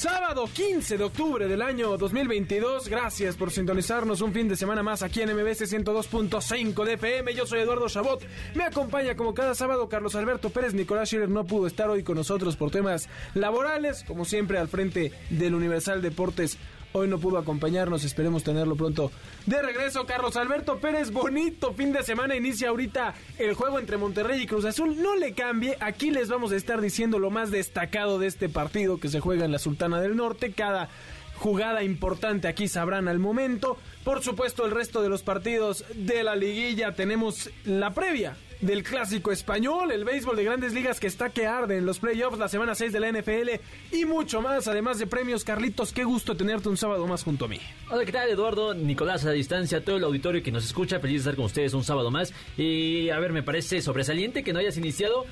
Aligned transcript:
Sábado 0.00 0.48
15 0.50 0.96
de 0.96 1.04
octubre 1.04 1.46
del 1.46 1.60
año 1.60 1.98
2022. 1.98 2.88
Gracias 2.88 3.36
por 3.36 3.50
sintonizarnos 3.50 4.22
un 4.22 4.32
fin 4.32 4.48
de 4.48 4.56
semana 4.56 4.82
más 4.82 5.02
aquí 5.02 5.20
en 5.20 5.28
MBS 5.36 5.70
102.5 5.70 6.84
de 6.86 6.94
FM. 6.94 7.34
Yo 7.34 7.44
soy 7.44 7.60
Eduardo 7.60 7.86
Chabot. 7.86 8.24
Me 8.54 8.64
acompaña 8.64 9.14
como 9.14 9.34
cada 9.34 9.54
sábado 9.54 9.90
Carlos 9.90 10.14
Alberto 10.14 10.48
Pérez. 10.48 10.72
Nicolás 10.72 11.10
Schiller 11.10 11.28
no 11.28 11.44
pudo 11.44 11.66
estar 11.66 11.90
hoy 11.90 12.02
con 12.02 12.16
nosotros 12.16 12.56
por 12.56 12.70
temas 12.70 13.10
laborales. 13.34 14.02
Como 14.04 14.24
siempre 14.24 14.56
al 14.56 14.68
frente 14.68 15.12
del 15.28 15.54
Universal 15.54 16.00
Deportes 16.00 16.56
Hoy 16.92 17.06
no 17.06 17.18
pudo 17.18 17.38
acompañarnos, 17.38 18.02
esperemos 18.02 18.42
tenerlo 18.42 18.74
pronto. 18.74 19.12
De 19.46 19.62
regreso, 19.62 20.06
Carlos 20.06 20.36
Alberto 20.36 20.78
Pérez, 20.78 21.12
bonito 21.12 21.72
fin 21.72 21.92
de 21.92 22.02
semana. 22.02 22.34
Inicia 22.34 22.70
ahorita 22.70 23.14
el 23.38 23.54
juego 23.54 23.78
entre 23.78 23.96
Monterrey 23.96 24.42
y 24.42 24.46
Cruz 24.46 24.64
Azul. 24.64 25.00
No 25.00 25.14
le 25.14 25.32
cambie, 25.32 25.76
aquí 25.80 26.10
les 26.10 26.28
vamos 26.28 26.50
a 26.50 26.56
estar 26.56 26.80
diciendo 26.80 27.20
lo 27.20 27.30
más 27.30 27.52
destacado 27.52 28.18
de 28.18 28.26
este 28.26 28.48
partido 28.48 28.98
que 28.98 29.08
se 29.08 29.20
juega 29.20 29.44
en 29.44 29.52
la 29.52 29.60
Sultana 29.60 30.00
del 30.00 30.16
Norte. 30.16 30.50
Cada 30.50 30.88
jugada 31.36 31.84
importante 31.84 32.48
aquí 32.48 32.66
sabrán 32.66 33.06
al 33.06 33.20
momento. 33.20 33.78
Por 34.02 34.22
supuesto, 34.22 34.66
el 34.66 34.72
resto 34.72 35.00
de 35.00 35.08
los 35.08 35.22
partidos 35.22 35.84
de 35.94 36.24
la 36.24 36.34
liguilla 36.34 36.96
tenemos 36.96 37.50
la 37.64 37.94
previa 37.94 38.36
del 38.60 38.82
clásico 38.82 39.32
español, 39.32 39.90
el 39.90 40.04
béisbol 40.04 40.36
de 40.36 40.44
grandes 40.44 40.74
ligas 40.74 41.00
que 41.00 41.06
está 41.06 41.30
que 41.30 41.46
arde 41.46 41.78
en 41.78 41.86
los 41.86 41.98
playoffs, 41.98 42.38
la 42.38 42.48
semana 42.48 42.74
6 42.74 42.92
de 42.92 43.00
la 43.00 43.10
NFL 43.10 43.50
y 43.92 44.04
mucho 44.04 44.42
más, 44.42 44.68
además 44.68 44.98
de 44.98 45.06
premios. 45.06 45.44
Carlitos, 45.44 45.92
qué 45.92 46.04
gusto 46.04 46.36
tenerte 46.36 46.68
un 46.68 46.76
sábado 46.76 47.06
más 47.06 47.22
junto 47.22 47.46
a 47.46 47.48
mí. 47.48 47.58
Hola, 47.90 48.04
¿qué 48.04 48.12
tal 48.12 48.28
Eduardo? 48.28 48.74
Nicolás 48.74 49.24
a 49.24 49.30
distancia, 49.30 49.84
todo 49.84 49.96
el 49.96 50.04
auditorio 50.04 50.42
que 50.42 50.52
nos 50.52 50.64
escucha, 50.64 51.00
feliz 51.00 51.24
de 51.24 51.30
estar 51.30 51.36
con 51.36 51.46
ustedes 51.46 51.74
un 51.74 51.84
sábado 51.84 52.10
más. 52.10 52.32
Y 52.56 53.10
a 53.10 53.18
ver, 53.18 53.32
me 53.32 53.42
parece 53.42 53.80
sobresaliente 53.80 54.42
que 54.42 54.52
no 54.52 54.58
hayas 54.58 54.76
iniciado 54.76 55.24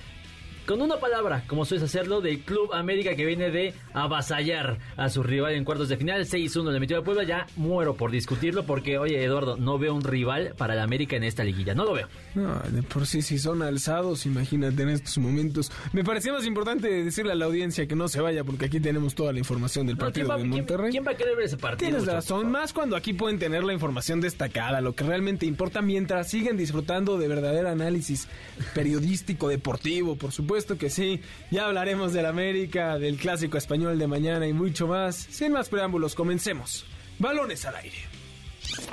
con 0.68 0.82
una 0.82 1.00
palabra, 1.00 1.44
como 1.46 1.64
sueles 1.64 1.82
hacerlo, 1.82 2.20
del 2.20 2.40
Club 2.40 2.74
América 2.74 3.16
que 3.16 3.24
viene 3.24 3.50
de 3.50 3.72
avasallar 3.94 4.76
a 4.98 5.08
su 5.08 5.22
rival 5.22 5.54
en 5.54 5.64
cuartos 5.64 5.88
de 5.88 5.96
final. 5.96 6.26
6-1 6.26 6.70
le 6.70 6.78
metió 6.78 6.98
a 6.98 7.02
Puebla. 7.02 7.24
Ya 7.24 7.46
muero 7.56 7.94
por 7.94 8.10
discutirlo 8.10 8.66
porque, 8.66 8.98
oye, 8.98 9.24
Eduardo, 9.24 9.56
no 9.56 9.78
veo 9.78 9.94
un 9.94 10.04
rival 10.04 10.52
para 10.58 10.74
el 10.74 10.80
América 10.80 11.16
en 11.16 11.24
esta 11.24 11.42
liguilla. 11.42 11.74
No 11.74 11.86
lo 11.86 11.94
veo. 11.94 12.08
No, 12.34 12.60
de 12.68 12.82
por 12.82 13.06
sí, 13.06 13.22
si 13.22 13.38
son 13.38 13.62
alzados, 13.62 14.26
imagínate 14.26 14.82
en 14.82 14.90
estos 14.90 15.16
momentos. 15.16 15.72
Me 15.94 16.04
parecía 16.04 16.34
más 16.34 16.44
importante 16.44 17.02
decirle 17.02 17.32
a 17.32 17.34
la 17.34 17.46
audiencia 17.46 17.86
que 17.86 17.96
no 17.96 18.06
se 18.08 18.20
vaya 18.20 18.44
porque 18.44 18.66
aquí 18.66 18.78
tenemos 18.78 19.14
toda 19.14 19.32
la 19.32 19.38
información 19.38 19.86
del 19.86 19.96
partido 19.96 20.36
de 20.36 20.44
Monterrey. 20.44 20.90
¿quién, 20.90 21.06
va 21.06 21.12
a 21.12 21.16
querer 21.16 21.34
ver 21.34 21.46
ese 21.46 21.56
partido? 21.56 21.92
Tienes 21.92 22.06
razón, 22.06 22.50
más 22.50 22.74
cuando 22.74 22.94
aquí 22.94 23.14
pueden 23.14 23.38
tener 23.38 23.64
la 23.64 23.72
información 23.72 24.20
destacada, 24.20 24.82
lo 24.82 24.94
que 24.94 25.04
realmente 25.04 25.46
importa 25.46 25.80
mientras 25.80 26.28
siguen 26.28 26.58
disfrutando 26.58 27.16
de 27.16 27.26
verdadero 27.26 27.70
análisis 27.70 28.28
periodístico, 28.74 29.48
deportivo, 29.48 30.16
por 30.16 30.30
supuesto 30.30 30.57
esto 30.58 30.76
que 30.76 30.90
sí. 30.90 31.22
Ya 31.50 31.66
hablaremos 31.66 32.12
del 32.12 32.26
América, 32.26 32.98
del 32.98 33.16
clásico 33.16 33.56
español 33.56 33.98
de 33.98 34.06
mañana 34.06 34.46
y 34.46 34.52
mucho 34.52 34.86
más. 34.86 35.16
Sin 35.16 35.52
más 35.52 35.68
preámbulos, 35.68 36.14
comencemos. 36.14 36.84
Balones 37.18 37.64
al 37.64 37.76
aire. 37.76 37.96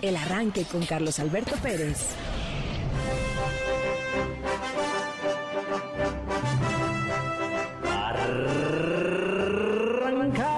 El 0.02 0.16
arranque 0.16 0.64
con 0.64 0.86
Carlos 0.86 1.20
Alberto 1.20 1.56
Pérez. 1.62 2.16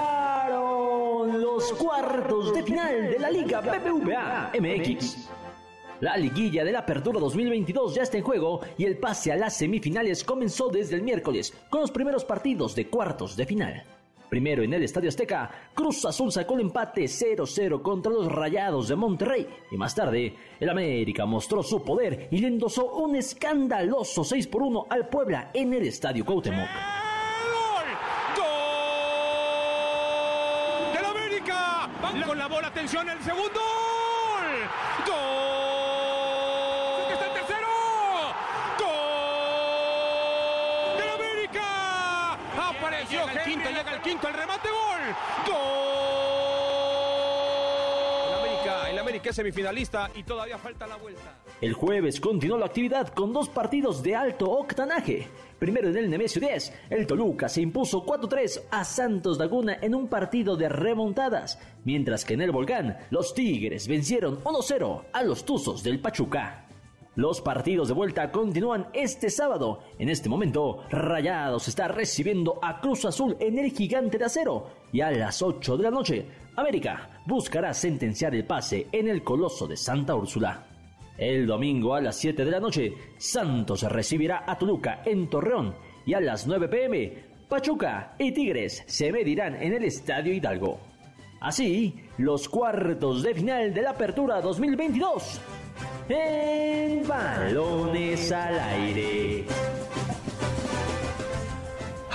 Arrancaron 0.07 1.41
los 1.41 1.73
cuartos 1.73 2.53
de 2.53 2.63
final 2.63 3.09
de 3.09 3.19
la 3.19 3.31
Liga 3.31 3.61
BBVA 3.61 4.51
MX. 4.59 5.29
La 5.99 6.15
liguilla 6.15 6.63
de 6.63 6.71
la 6.71 6.79
Apertura 6.79 7.19
2022 7.19 7.95
ya 7.95 8.03
está 8.03 8.17
en 8.17 8.23
juego 8.23 8.61
y 8.77 8.85
el 8.85 8.97
pase 8.97 9.31
a 9.31 9.35
las 9.35 9.57
semifinales 9.57 10.23
comenzó 10.23 10.69
desde 10.69 10.95
el 10.95 11.01
miércoles 11.01 11.53
con 11.69 11.81
los 11.81 11.91
primeros 11.91 12.23
partidos 12.23 12.75
de 12.75 12.87
cuartos 12.87 13.35
de 13.35 13.45
final. 13.45 13.83
Primero 14.29 14.61
en 14.61 14.73
el 14.73 14.83
Estadio 14.83 15.09
Azteca, 15.09 15.49
Cruz 15.73 16.03
Azul 16.03 16.31
sacó 16.31 16.55
el 16.55 16.61
empate 16.61 17.03
0-0 17.05 17.81
contra 17.81 18.11
los 18.11 18.29
Rayados 18.29 18.89
de 18.89 18.95
Monterrey 18.97 19.47
y 19.71 19.77
más 19.77 19.95
tarde, 19.95 20.35
el 20.59 20.69
América 20.69 21.25
mostró 21.25 21.63
su 21.63 21.81
poder 21.81 22.27
y 22.29 22.39
le 22.39 22.47
endosó 22.47 22.93
un 22.95 23.15
escandaloso 23.15 24.25
6 24.25 24.47
por 24.47 24.63
1 24.63 24.87
al 24.89 25.07
Puebla 25.07 25.51
en 25.53 25.73
el 25.73 25.87
Estadio 25.87 26.25
Cuauhtémoc. 26.25 26.67
¡Gol! 28.35 28.53
¡Del 30.93 31.05
América! 31.05 31.89
Van 32.01 32.21
con 32.23 32.37
la 32.37 32.47
bola, 32.47 32.67
atención, 32.67 33.09
el 33.09 33.19
segundo. 33.21 33.61
¡Gol! 35.05 35.15
¡Está 37.13 37.27
el 37.27 37.33
tercero! 37.33 37.67
¡Gol! 38.77 38.87
¡Del 40.97 41.09
América! 41.11 42.33
Apareció 42.57 43.21
llega 43.71 43.91
el 43.93 43.96
quinto, 44.07 44.27
el 44.29 44.33
remate, 44.33 44.69
gol. 44.69 45.01
¡Gol! 45.47 45.57
El 48.27 48.33
América, 48.39 48.89
el 48.89 48.99
América 48.99 49.29
es 49.31 49.35
semifinalista 49.35 50.09
y 50.15 50.23
todavía 50.23 50.57
falta 50.57 50.87
la 50.87 50.95
vuelta. 50.95 51.35
El 51.59 51.73
jueves 51.73 52.21
continuó 52.21 52.57
la 52.57 52.67
actividad 52.67 53.09
con 53.09 53.33
dos 53.33 53.49
partidos 53.49 54.01
de 54.01 54.15
alto 54.15 54.49
octanaje. 54.49 55.27
Primero 55.59 55.89
en 55.89 55.97
el 55.97 56.09
Nemesio 56.09 56.39
10, 56.39 56.73
el 56.89 57.07
Toluca 57.07 57.49
se 57.49 57.61
impuso 57.61 58.05
4-3 58.05 58.61
a 58.71 58.85
Santos 58.85 59.37
Laguna 59.39 59.77
en 59.81 59.95
un 59.95 60.07
partido 60.07 60.55
de 60.55 60.69
remontadas, 60.69 61.59
mientras 61.83 62.23
que 62.23 62.35
en 62.35 62.41
el 62.41 62.51
Volcán 62.51 62.97
los 63.09 63.33
Tigres 63.33 63.87
vencieron 63.87 64.41
1-0 64.43 65.05
a 65.11 65.23
los 65.23 65.43
Tuzos 65.43 65.83
del 65.83 65.99
Pachuca. 65.99 66.66
Los 67.17 67.41
partidos 67.41 67.87
de 67.87 67.95
vuelta 67.95 68.31
continúan 68.31 68.89
este 68.93 69.31
sábado. 69.31 69.79
En 69.97 70.07
este 70.07 70.29
momento, 70.29 70.83
Rayados 70.91 71.67
está 71.67 71.87
recibiendo 71.87 72.59
a 72.61 72.79
Cruz 72.79 73.05
Azul 73.05 73.35
en 73.39 73.57
el 73.57 73.71
Gigante 73.71 74.19
de 74.19 74.25
Acero 74.25 74.67
y 74.93 75.01
a 75.01 75.09
las 75.09 75.41
8 75.41 75.77
de 75.77 75.83
la 75.83 75.89
noche, 75.89 76.27
América 76.55 77.21
buscará 77.25 77.73
sentenciar 77.73 78.35
el 78.35 78.45
pase 78.45 78.85
en 78.91 79.07
el 79.07 79.23
Coloso 79.23 79.65
de 79.65 79.75
Santa 79.75 80.13
Úrsula. 80.13 80.67
El 81.17 81.47
domingo 81.47 81.95
a 81.95 82.01
las 82.01 82.17
7 82.17 82.45
de 82.45 82.51
la 82.51 82.59
noche, 82.59 82.93
Santos 83.17 83.81
recibirá 83.81 84.43
a 84.45 84.55
Toluca 84.55 85.01
en 85.03 85.27
Torreón 85.27 85.73
y 86.05 86.13
a 86.13 86.21
las 86.21 86.45
9 86.45 86.67
pm, 86.67 87.13
Pachuca 87.49 88.13
y 88.19 88.31
Tigres 88.31 88.83
se 88.85 89.11
medirán 89.11 89.55
en 89.55 89.73
el 89.73 89.85
Estadio 89.85 90.35
Hidalgo. 90.35 90.79
Así, 91.39 91.95
los 92.19 92.47
cuartos 92.47 93.23
de 93.23 93.33
final 93.33 93.73
de 93.73 93.81
la 93.81 93.89
Apertura 93.89 94.39
2022 94.39 95.41
en 96.09 97.07
Balones 97.07 98.31
al 98.31 98.59
Aire. 98.59 99.66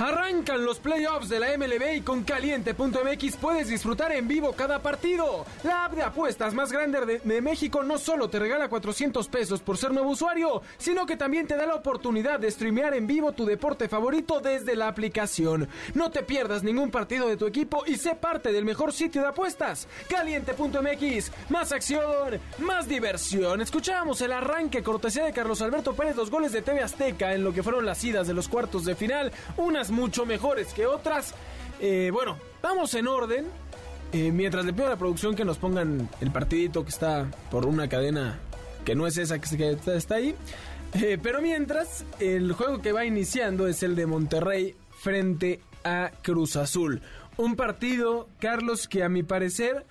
Arrancan 0.03 0.65
los 0.65 0.79
playoffs 0.79 1.29
de 1.29 1.39
la 1.39 1.57
MLB 1.57 1.95
y 1.95 2.01
con 2.01 2.25
caliente.mx 2.25 3.37
puedes 3.37 3.69
disfrutar 3.69 4.11
en 4.11 4.27
vivo 4.27 4.51
cada 4.51 4.81
partido. 4.81 5.45
La 5.63 5.85
app 5.85 5.93
de 5.93 6.03
apuestas 6.03 6.53
más 6.53 6.73
grande 6.73 7.21
de, 7.23 7.41
México 7.41 7.83
no 7.83 7.97
solo 7.97 8.29
te 8.29 8.37
regala 8.37 8.67
400 8.67 9.25
pesos 9.29 9.61
por 9.61 9.77
ser 9.77 9.93
nuevo 9.93 10.09
usuario, 10.09 10.61
sino 10.77 11.05
que 11.05 11.15
también 11.15 11.47
te 11.47 11.55
da 11.55 11.65
la 11.65 11.75
oportunidad 11.75 12.37
de 12.41 12.51
streamear 12.51 12.93
en 12.95 13.07
vivo 13.07 13.31
tu 13.31 13.45
deporte 13.45 13.87
favorito 13.87 14.41
desde 14.41 14.75
la 14.75 14.89
aplicación. 14.89 15.69
No 15.93 16.11
te 16.11 16.23
pierdas 16.23 16.63
ningún 16.63 16.91
partido 16.91 17.29
de 17.29 17.37
tu 17.37 17.47
equipo 17.47 17.85
y 17.87 17.95
sé 17.95 18.13
parte 18.13 18.51
del 18.51 18.65
mejor 18.65 18.91
sitio 18.91 19.21
de 19.21 19.29
apuestas. 19.29 19.87
Caliente.mx, 20.09 21.31
más 21.49 21.71
acción, 21.71 22.41
más 22.57 22.89
diversión. 22.89 23.61
Escuchábamos 23.61 24.19
el 24.19 24.33
arranque 24.33 24.83
cortesía 24.83 25.23
de 25.23 25.31
Carlos 25.31 25.61
Alberto 25.61 25.93
Pérez, 25.93 26.17
los 26.17 26.29
goles 26.29 26.51
de 26.51 26.61
TV 26.61 26.81
Azteca 26.81 27.33
en 27.33 27.45
lo 27.45 27.53
que 27.53 27.63
fueron 27.63 27.85
las 27.85 28.03
idas 28.03 28.27
de 28.27 28.33
los 28.33 28.49
cuartos 28.49 28.83
de 28.83 28.95
final. 28.95 29.31
Unas 29.55 29.92
mucho 29.93 30.25
mejores 30.25 30.73
que 30.73 30.85
otras. 30.85 31.33
Eh, 31.79 32.09
bueno, 32.11 32.37
vamos 32.61 32.93
en 32.95 33.07
orden. 33.07 33.47
Eh, 34.11 34.31
mientras 34.31 34.63
le 34.65 34.73
pido 34.73 34.87
a 34.87 34.89
la 34.91 34.97
producción 34.97 35.35
que 35.35 35.43
nos 35.43 35.57
pongan 35.57 36.07
el 36.21 36.31
partidito 36.31 36.83
que 36.83 36.91
está 36.91 37.31
por 37.49 37.65
una 37.65 37.89
cadena 37.89 38.39
que 38.85 38.93
no 38.93 39.07
es 39.07 39.17
esa 39.17 39.39
que 39.39 39.77
está, 39.95 40.15
ahí. 40.15 40.35
Eh, 40.93 41.17
pero 41.21 41.41
mientras, 41.41 42.05
el 42.19 42.53
juego 42.53 42.81
que 42.81 42.91
va 42.91 43.05
iniciando 43.05 43.67
es 43.67 43.81
el 43.81 43.95
de 43.95 44.05
Monterrey 44.05 44.75
frente 45.01 45.61
a 45.83 46.11
Cruz 46.21 46.55
Azul. 46.55 47.01
Un 47.37 47.55
partido, 47.55 48.27
Carlos, 48.39 48.87
que 48.87 49.03
a 49.03 49.09
mi 49.09 49.23
parecer 49.23 49.85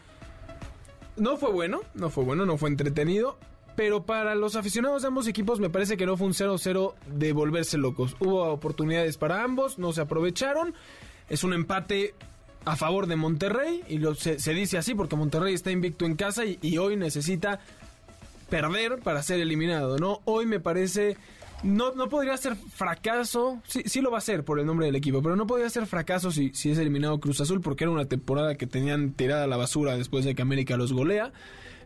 no 1.17 1.37
fue 1.37 1.51
bueno, 1.51 1.81
no 1.95 2.09
fue 2.09 2.25
bueno, 2.25 2.47
no 2.47 2.57
fue 2.57 2.71
entretenido. 2.71 3.37
Pero 3.77 4.05
para 4.05 4.35
los 4.35 4.57
aficionados 4.57 5.03
de 5.03 5.09
ambos 5.09 5.27
equipos 5.27 5.61
me 5.61 5.71
parece 5.71 5.97
que 5.97 6.07
no 6.07 6.17
fue 6.17 6.27
un 6.27 6.35
0-0 6.35 6.95
de 7.07 7.33
volverse 7.33 7.79
locos. 7.79 8.17
Hubo 8.21 8.45
oportunidades 8.45 9.17
para 9.17 9.43
ambos, 9.43 9.79
no 9.79 9.93
se 9.93 10.03
aprovecharon. 10.03 10.75
Es 11.29 11.45
un 11.45 11.55
empate 11.55 12.15
a 12.65 12.77
favor 12.77 13.07
de 13.07 13.17
Monterrey 13.17 13.83
y 13.89 14.01
se, 14.17 14.55
dice 14.55 14.79
así 14.79 14.95
porque 14.95 15.17
Monterrey 15.17 15.55
está 15.55 15.71
invicto 15.71 16.05
en 16.05 16.17
casa 16.17 16.45
y, 16.45 16.59
y, 16.63 16.79
hoy 16.79 16.97
necesita 16.97 17.61
perder 18.49 19.01
para 19.01 19.23
ser 19.23 19.41
eliminado, 19.41 19.99
¿no? 19.99 20.21
Hoy 20.27 20.47
me 20.47 20.61
parece 20.61 21.17
no, 21.63 21.93
no 21.93 22.09
podría 22.09 22.37
ser 22.37 22.57
fracaso, 22.57 23.61
sí, 23.67 23.83
sí 23.87 24.01
lo 24.01 24.11
va 24.11 24.19
a 24.19 24.23
ser 24.23 24.45
por 24.45 24.59
el 24.59 24.67
nombre 24.67 24.87
del 24.87 24.97
equipo, 24.97 25.23
pero 25.23 25.37
no 25.37 25.47
podría 25.47 25.71
ser 25.71 25.87
fracaso 25.87 26.33
si, 26.33 26.51
si 26.55 26.71
es 26.71 26.79
eliminado 26.79 27.21
Cruz 27.21 27.41
Azul 27.41 27.61
porque 27.61 27.85
era 27.85 27.93
una 27.93 28.07
temporada 28.07 28.57
que 28.57 28.67
tenían 28.67 29.13
tirada 29.13 29.45
a 29.45 29.47
la 29.47 29.57
basura 29.57 29.97
después 29.97 30.25
de 30.25 30.35
que 30.35 30.43
América 30.43 30.77
los 30.77 30.93
golea. 30.93 31.33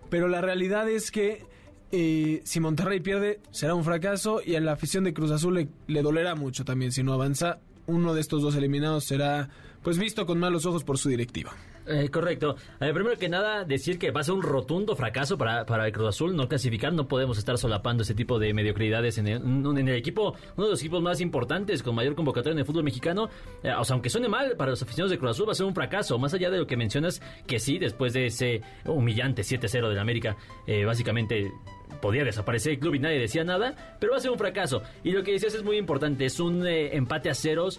Pero 0.08 0.28
la 0.28 0.40
realidad 0.40 0.88
es 0.88 1.10
que 1.10 1.44
eh, 1.92 2.42
si 2.44 2.60
Monterrey 2.60 3.00
pierde 3.00 3.40
será 3.50 3.74
un 3.74 3.84
fracaso 3.84 4.40
y 4.44 4.54
a 4.54 4.60
la 4.60 4.72
afición 4.72 5.04
de 5.04 5.14
Cruz 5.14 5.30
Azul 5.30 5.54
le, 5.54 5.68
le 5.86 6.02
dolerá 6.02 6.34
mucho 6.34 6.64
también 6.64 6.92
si 6.92 7.02
no 7.02 7.12
avanza. 7.12 7.58
Uno 7.86 8.14
de 8.14 8.20
estos 8.20 8.42
dos 8.42 8.56
eliminados 8.56 9.04
será 9.04 9.48
pues 9.86 9.98
visto 9.98 10.26
con 10.26 10.40
malos 10.40 10.66
ojos 10.66 10.82
por 10.82 10.98
su 10.98 11.08
directiva. 11.08 11.54
Eh, 11.86 12.08
correcto. 12.08 12.56
Ver, 12.80 12.92
primero 12.92 13.16
que 13.16 13.28
nada, 13.28 13.62
decir 13.62 14.00
que 14.00 14.10
va 14.10 14.22
a 14.22 14.24
ser 14.24 14.34
un 14.34 14.42
rotundo 14.42 14.96
fracaso 14.96 15.38
para, 15.38 15.64
para 15.64 15.86
el 15.86 15.92
Cruz 15.92 16.08
Azul 16.08 16.34
no 16.34 16.48
clasificar. 16.48 16.92
No 16.92 17.06
podemos 17.06 17.38
estar 17.38 17.56
solapando 17.56 18.02
ese 18.02 18.12
tipo 18.12 18.40
de 18.40 18.52
mediocridades 18.52 19.16
en 19.18 19.28
el, 19.28 19.36
en 19.36 19.88
el 19.88 19.94
equipo, 19.94 20.34
uno 20.56 20.66
de 20.66 20.72
los 20.72 20.80
equipos 20.80 21.00
más 21.02 21.20
importantes 21.20 21.84
con 21.84 21.94
mayor 21.94 22.16
convocatoria 22.16 22.54
en 22.54 22.58
el 22.58 22.64
fútbol 22.64 22.82
mexicano. 22.82 23.30
Eh, 23.62 23.70
o 23.78 23.84
sea, 23.84 23.94
aunque 23.94 24.10
suene 24.10 24.26
mal 24.26 24.56
para 24.56 24.72
los 24.72 24.82
aficionados 24.82 25.12
de 25.12 25.18
Cruz 25.18 25.30
Azul, 25.30 25.46
va 25.46 25.52
a 25.52 25.54
ser 25.54 25.66
un 25.66 25.74
fracaso. 25.74 26.18
Más 26.18 26.34
allá 26.34 26.50
de 26.50 26.58
lo 26.58 26.66
que 26.66 26.76
mencionas, 26.76 27.22
que 27.46 27.60
sí, 27.60 27.78
después 27.78 28.12
de 28.12 28.26
ese 28.26 28.62
humillante 28.86 29.42
7-0 29.42 29.88
del 29.88 30.00
América, 30.00 30.36
eh, 30.66 30.84
básicamente 30.84 31.52
podía 32.02 32.24
desaparecer 32.24 32.72
el 32.72 32.80
club 32.80 32.96
y 32.96 32.98
nadie 32.98 33.20
decía 33.20 33.44
nada, 33.44 33.96
pero 34.00 34.10
va 34.10 34.18
a 34.18 34.20
ser 34.20 34.32
un 34.32 34.38
fracaso. 34.38 34.82
Y 35.04 35.12
lo 35.12 35.22
que 35.22 35.30
decías 35.30 35.54
es 35.54 35.62
muy 35.62 35.76
importante, 35.76 36.24
es 36.24 36.40
un 36.40 36.66
eh, 36.66 36.96
empate 36.96 37.30
a 37.30 37.34
ceros 37.34 37.78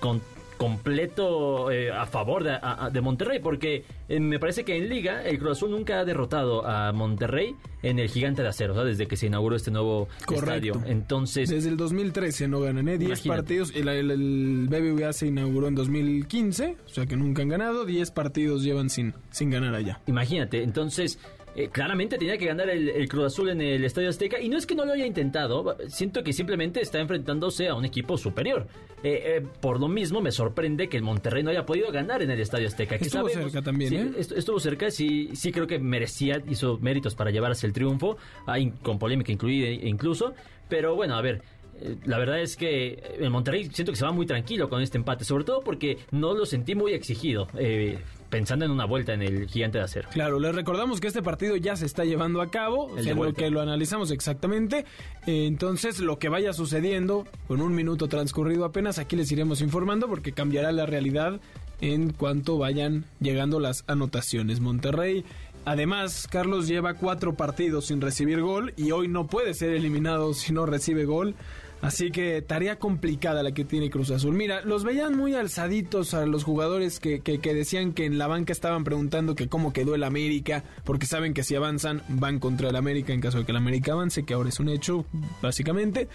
con 0.00 0.20
completo 0.56 1.70
eh, 1.70 1.90
a 1.90 2.06
favor 2.06 2.44
de, 2.44 2.50
a- 2.52 2.86
a- 2.86 2.90
de 2.90 3.00
Monterrey, 3.00 3.38
porque 3.40 3.84
eh, 4.08 4.20
me 4.20 4.38
parece 4.38 4.64
que 4.64 4.76
en 4.76 4.88
Liga 4.88 5.22
el 5.24 5.38
Cruz 5.38 5.52
Azul 5.58 5.70
nunca 5.70 6.00
ha 6.00 6.04
derrotado 6.04 6.66
a 6.66 6.92
Monterrey 6.92 7.54
en 7.82 7.98
el 7.98 8.08
Gigante 8.08 8.42
de 8.42 8.48
Acero, 8.48 8.74
¿sabes? 8.74 8.96
desde 8.96 9.08
que 9.08 9.16
se 9.16 9.26
inauguró 9.26 9.56
este 9.56 9.70
nuevo 9.70 10.08
Correcto. 10.24 10.50
estadio. 10.54 10.82
Entonces, 10.86 11.50
Desde 11.50 11.68
el 11.68 11.76
2013 11.76 12.48
no 12.48 12.60
ganan, 12.60 12.88
¿eh? 12.88 12.98
10 12.98 13.08
Imagínate. 13.26 13.38
partidos. 13.42 13.72
El, 13.74 13.88
el- 13.88 14.10
el 14.10 14.66
BBVA 14.70 15.12
se 15.12 15.26
inauguró 15.26 15.68
en 15.68 15.74
2015, 15.74 16.76
o 16.84 16.88
sea 16.88 17.06
que 17.06 17.16
nunca 17.16 17.42
han 17.42 17.48
ganado. 17.48 17.84
10 17.84 18.10
partidos 18.10 18.62
llevan 18.62 18.90
sin, 18.90 19.14
sin 19.30 19.50
ganar 19.50 19.74
allá. 19.74 20.00
Imagínate, 20.06 20.62
entonces 20.62 21.18
eh, 21.56 21.68
claramente 21.70 22.18
tenía 22.18 22.36
que 22.38 22.46
ganar 22.46 22.68
el, 22.70 22.88
el 22.88 23.08
Cruz 23.08 23.26
Azul 23.26 23.48
en 23.50 23.60
el 23.60 23.84
Estadio 23.84 24.08
Azteca 24.08 24.40
y 24.40 24.48
no 24.48 24.56
es 24.58 24.66
que 24.66 24.74
no 24.74 24.84
lo 24.84 24.92
haya 24.92 25.06
intentado, 25.06 25.76
siento 25.88 26.22
que 26.24 26.32
simplemente 26.32 26.80
está 26.80 26.98
enfrentándose 27.00 27.68
a 27.68 27.74
un 27.74 27.84
equipo 27.84 28.16
superior. 28.18 28.66
Eh, 29.02 29.36
eh, 29.36 29.46
por 29.60 29.78
lo 29.80 29.88
mismo 29.88 30.20
me 30.20 30.32
sorprende 30.32 30.88
que 30.88 30.96
el 30.96 31.02
Monterrey 31.02 31.42
no 31.42 31.50
haya 31.50 31.66
podido 31.66 31.92
ganar 31.92 32.22
en 32.22 32.30
el 32.30 32.40
Estadio 32.40 32.66
Azteca. 32.68 32.96
que 32.98 33.04
Estuvo 33.04 33.28
cerca 33.28 33.60
también, 33.62 33.90
sí, 33.90 33.96
¿eh? 33.96 34.10
est- 34.18 34.32
Estuvo 34.32 34.58
cerca, 34.58 34.90
sí, 34.90 35.28
sí 35.34 35.52
creo 35.52 35.66
que 35.66 35.78
merecía, 35.78 36.42
hizo 36.48 36.78
méritos 36.78 37.14
para 37.14 37.30
llevarse 37.30 37.66
el 37.66 37.72
triunfo, 37.72 38.16
ahí 38.46 38.72
con 38.82 38.98
polémica 38.98 39.30
incluida 39.30 39.68
incluso, 39.68 40.34
pero 40.68 40.94
bueno, 40.96 41.14
a 41.16 41.20
ver. 41.22 41.42
eh, 41.80 41.96
La 42.06 42.18
verdad 42.18 42.40
es 42.40 42.56
que 42.56 43.02
el 43.20 43.30
Monterrey 43.30 43.68
siento 43.72 43.92
que 43.92 43.98
se 43.98 44.04
va 44.04 44.12
muy 44.12 44.24
tranquilo 44.26 44.68
con 44.70 44.80
este 44.80 44.96
empate, 44.96 45.24
sobre 45.24 45.44
todo 45.44 45.60
porque 45.60 45.98
no 46.10 46.32
lo 46.34 46.46
sentí 46.46 46.74
muy 46.74 46.92
exigido, 46.94 47.46
eh, 47.58 47.98
pensando 48.34 48.64
en 48.64 48.72
una 48.72 48.84
vuelta 48.84 49.14
en 49.14 49.22
el 49.22 49.46
gigante 49.46 49.78
de 49.78 49.84
acero. 49.84 50.08
Claro, 50.10 50.40
les 50.40 50.52
recordamos 50.52 51.00
que 51.00 51.06
este 51.06 51.22
partido 51.22 51.54
ya 51.54 51.76
se 51.76 51.86
está 51.86 52.04
llevando 52.04 52.42
a 52.42 52.50
cabo, 52.50 52.98
El 52.98 53.06
en 53.06 53.16
lo 53.16 53.32
que 53.32 53.48
lo 53.48 53.60
analizamos 53.60 54.10
exactamente. 54.10 54.86
Eh, 55.24 55.46
entonces, 55.46 56.00
lo 56.00 56.18
que 56.18 56.28
vaya 56.28 56.52
sucediendo, 56.52 57.28
con 57.46 57.62
un 57.62 57.76
minuto 57.76 58.08
transcurrido 58.08 58.64
apenas, 58.64 58.98
aquí 58.98 59.14
les 59.14 59.30
iremos 59.30 59.60
informando 59.60 60.08
porque 60.08 60.32
cambiará 60.32 60.72
la 60.72 60.84
realidad 60.84 61.40
en 61.80 62.12
cuanto 62.12 62.58
vayan 62.58 63.04
llegando 63.20 63.60
las 63.60 63.84
anotaciones. 63.86 64.58
Monterrey. 64.58 65.24
Además, 65.64 66.26
Carlos 66.28 66.66
lleva 66.66 66.94
cuatro 66.94 67.36
partidos 67.36 67.86
sin 67.86 68.00
recibir 68.00 68.40
gol 68.40 68.74
y 68.76 68.90
hoy 68.90 69.06
no 69.06 69.28
puede 69.28 69.54
ser 69.54 69.70
eliminado 69.70 70.34
si 70.34 70.52
no 70.52 70.66
recibe 70.66 71.04
gol. 71.04 71.36
Así 71.82 72.10
que 72.10 72.40
tarea 72.40 72.78
complicada 72.78 73.42
la 73.42 73.52
que 73.52 73.64
tiene 73.64 73.90
Cruz 73.90 74.10
Azul. 74.10 74.34
Mira, 74.34 74.62
los 74.62 74.84
veían 74.84 75.16
muy 75.16 75.34
alzaditos 75.34 76.14
a 76.14 76.24
los 76.24 76.42
jugadores 76.42 76.98
que, 76.98 77.20
que, 77.20 77.54
decían 77.54 77.92
que 77.92 78.06
en 78.06 78.16
la 78.16 78.26
banca 78.26 78.52
estaban 78.52 78.84
preguntando 78.84 79.34
que 79.34 79.48
cómo 79.48 79.72
quedó 79.72 79.94
el 79.94 80.04
América, 80.04 80.64
porque 80.84 81.04
saben 81.06 81.34
que 81.34 81.42
si 81.42 81.54
avanzan 81.54 82.02
van 82.08 82.38
contra 82.38 82.70
el 82.70 82.76
América 82.76 83.12
en 83.12 83.20
caso 83.20 83.38
de 83.38 83.44
que 83.44 83.52
el 83.52 83.58
América 83.58 83.92
avance, 83.92 84.24
que 84.24 84.32
ahora 84.32 84.48
es 84.48 84.60
un 84.60 84.70
hecho, 84.70 85.04
básicamente. 85.42 86.08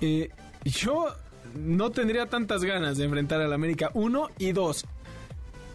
Eh, 0.00 0.30
yo 0.64 1.08
no 1.54 1.90
tendría 1.90 2.26
tantas 2.26 2.64
ganas 2.64 2.96
de 2.96 3.04
enfrentar 3.04 3.40
al 3.40 3.52
América, 3.52 3.90
uno 3.94 4.28
y 4.38 4.52
dos. 4.52 4.86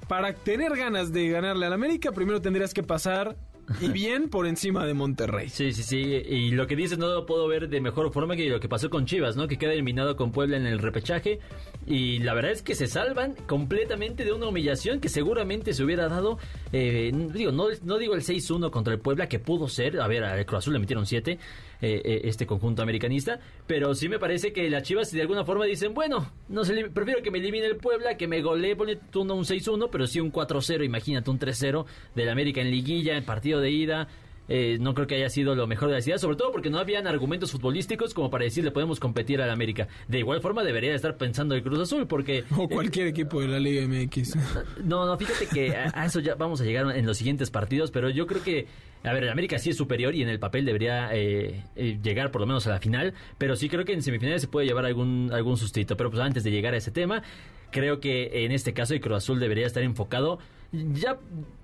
Para 0.07 0.33
tener 0.33 0.75
ganas 0.75 1.12
de 1.12 1.29
ganarle 1.29 1.65
al 1.65 1.74
América, 1.74 2.12
primero 2.12 2.41
tendrías 2.41 2.74
que 2.74 2.81
pasar 2.81 3.35
y 3.81 3.90
bien 3.90 4.30
por 4.30 4.48
encima 4.48 4.86
de 4.86 4.94
Monterrey. 4.94 5.50
Sí, 5.50 5.74
sí, 5.74 5.84
sí. 5.84 5.98
Y 5.98 6.52
lo 6.52 6.68
que 6.68 6.75
dices 6.75 6.98
no 6.98 7.08
lo 7.08 7.25
puedo 7.25 7.48
ver 7.48 7.69
de 7.69 7.81
mejor 7.81 8.12
forma 8.12 8.36
que 8.36 8.50
lo 8.50 8.60
que 8.60 8.69
pasó 8.69 8.90
con 8.90 9.06
Chivas, 9.06 9.36
¿no? 9.36 9.48
Que 9.48 9.58
queda 9.58 9.74
eliminado 9.74 10.16
con 10.16 10.31
Puebla 10.31 10.58
en 10.58 10.66
el 10.66 10.80
repechaje. 10.80 11.40
Y 11.86 12.19
la 12.19 12.34
verdad 12.34 12.52
es 12.52 12.62
que 12.62 12.75
se 12.75 12.88
salvan 12.88 13.36
completamente 13.48 14.24
de 14.24 14.34
una 14.34 14.48
humillación 14.48 15.00
que 15.00 15.10
seguramente 15.10 15.74
se 15.74 15.84
hubiera 15.84 16.08
dado. 16.08 16.38
eh, 16.72 17.12
digo, 17.34 17.52
no, 17.52 17.68
no 17.84 17.98
digo 17.98 18.16
el 18.16 18.22
6-1 18.22 18.72
contra 18.72 18.94
el 18.94 19.00
Puebla, 19.00 19.28
que 19.28 19.40
pudo 19.40 19.68
ser. 19.68 20.00
A 20.00 20.08
ver, 20.08 20.24
al 20.24 20.46
Cruz 20.46 20.60
Azul 20.60 20.74
le 20.74 20.80
metieron 20.80 21.06
7, 21.06 21.38
eh, 21.81 22.01
eh, 22.03 22.21
este 22.24 22.45
conjunto 22.45 22.81
americanista. 22.81 23.39
Pero 23.68 23.94
sí 23.95 24.09
me 24.09 24.19
parece 24.19 24.53
que 24.53 24.69
las 24.69 24.83
Chivas 24.83 25.12
de 25.12 25.21
alguna 25.21 25.45
forma 25.45 25.65
dicen, 25.65 25.94
bueno, 25.94 26.31
no 26.50 26.65
se 26.65 26.89
prefiero 26.89 27.21
que 27.21 27.31
me 27.31 27.39
elimine 27.39 27.68
el 27.68 27.77
Puebla, 27.77 28.18
que 28.18 28.27
me 28.27 28.41
golee, 28.41 28.75
pone 28.75 28.95
tú 28.95 29.25
no 29.25 29.35
un 29.35 29.44
6-1, 29.44 29.89
pero 29.91 30.07
sí 30.07 30.19
un 30.19 30.31
4-0, 30.31 30.85
imagínate 30.85 31.29
un 31.29 31.39
3-0 31.39 31.85
del 32.15 32.29
América 32.29 32.62
en 32.62 32.71
liguilla, 32.71 33.18
en 33.18 33.25
partido 33.25 33.59
de 33.59 33.71
ida. 33.71 34.07
Eh, 34.50 34.78
no 34.80 34.94
creo 34.94 35.08
que 35.08 35.16
haya 35.16 35.30
sido 35.30 35.56
lo 35.56 35.68
mejor 35.68 35.90
de 35.90 35.96
la 35.96 36.02
ciudad, 36.02 36.18
sobre 36.18 36.38
todo 36.38 36.52
porque 36.52 36.70
no 36.70 36.80
habían 36.80 37.08
argumentos 37.08 37.52
futbolísticos 37.52 38.14
como 38.14 38.30
para 38.30 38.46
decir 38.46 38.64
le 38.64 38.72
podemos 38.72 39.00
competir 39.00 39.42
al 39.42 39.50
América. 39.50 39.88
De 40.08 40.20
igual 40.20 40.42
forma 40.42 40.64
debería 40.64 40.96
estar 40.96 41.18
pensando 41.18 41.56
el 41.56 41.64
Cruz 41.64 41.80
Azul 41.80 42.08
porque... 42.08 42.44
O 42.58 42.68
cualquier 42.68 43.08
equipo 43.08 43.42
de 43.42 43.48
la 43.48 43.60
Liga 43.60 43.88
MX. 43.88 44.36
No, 44.84 45.06
no, 45.06 45.18
fíjate 45.18 45.48
que 45.48 45.76
a, 45.76 45.92
a 45.94 46.06
eso 46.06 46.20
ya 46.20 46.36
vamos 46.36 46.62
a 46.62 46.64
llegar 46.64 46.96
en 46.96 47.06
los 47.06 47.18
siguientes 47.18 47.50
partidos, 47.52 47.92
pero 47.92 48.10
yo 48.10 48.26
creo 48.26 48.44
que, 48.44 48.68
a 49.04 49.14
ver, 49.14 49.24
el 49.24 49.30
América 49.30 49.60
sí 49.60 49.70
es 49.70 49.78
superior 49.78 50.16
y 50.16 50.22
en 50.22 50.30
el 50.30 50.40
papel 50.40 50.66
debería 50.66 51.10
eh, 51.14 51.64
eh, 51.76 52.00
llegar 52.02 52.32
por 52.32 52.42
lo 52.42 52.48
menos 52.48 52.66
a 52.68 52.72
la 52.72 52.80
final, 52.80 53.14
pero 53.38 53.56
sí 53.56 53.70
creo 53.70 53.86
que 53.86 53.94
en 53.94 54.02
semifinales 54.02 54.42
se 54.42 54.48
puede 54.48 54.66
llevar 54.68 54.86
algún, 54.86 55.30
algún 55.34 55.58
sustito. 55.58 55.98
Pero 55.98 56.10
pues 56.10 56.22
antes 56.22 56.44
de 56.44 56.52
llegar 56.52 56.74
a 56.74 56.78
ese 56.78 56.92
tema, 56.92 57.24
creo 57.72 58.00
que 58.00 58.46
en 58.46 58.52
este 58.52 58.74
caso 58.74 58.94
el 58.94 59.02
Cruz 59.02 59.18
Azul 59.18 59.40
debería 59.40 59.66
estar 59.68 59.84
enfocado 59.84 60.40
ya, 60.72 61.18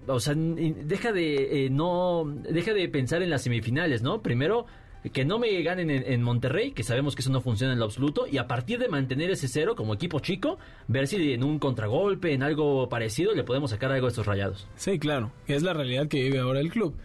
o 0.08 0.20
sea, 0.20 0.34
deja 0.36 1.12
de 1.12 1.66
eh, 1.66 1.70
no, 1.70 2.26
deja 2.50 2.74
de 2.74 2.88
pensar 2.90 3.22
en 3.22 3.30
las 3.30 3.44
semifinales, 3.44 4.02
¿no? 4.02 4.22
Primero 4.22 4.66
que 5.12 5.26
no 5.26 5.38
me 5.38 5.62
ganen 5.64 5.90
en, 5.90 6.24
Monterrey, 6.24 6.72
que 6.72 6.84
sabemos 6.84 7.16
que 7.16 7.22
eso 7.22 7.30
no 7.30 7.42
funciona 7.42 7.74
en 7.74 7.80
lo 7.80 7.86
absoluto, 7.86 8.26
y 8.26 8.38
a 8.38 8.48
partir 8.48 8.80
de 8.80 8.88
mantener 8.88 9.32
ese 9.32 9.50
cero 9.50 9.76
como 9.76 9.94
equipo 9.94 10.20
chico, 10.20 10.60
ver 10.88 11.08
si 11.08 11.34
en 11.34 11.44
un 11.44 11.60
contragolpe, 11.60 12.34
en 12.34 12.42
algo 12.42 12.88
parecido, 12.88 13.34
le 13.34 13.44
podemos 13.44 13.72
sacar 13.72 13.92
algo 13.92 14.06
a 14.06 14.10
estos 14.10 14.26
rayados. 14.26 14.68
Sí, 14.78 15.00
claro, 15.00 15.32
es 15.48 15.62
la 15.62 15.74
realidad 15.74 16.08
que 16.08 16.24
vive 16.24 16.40
ahora 16.40 16.62
el 16.62 16.72
club. 16.72 16.96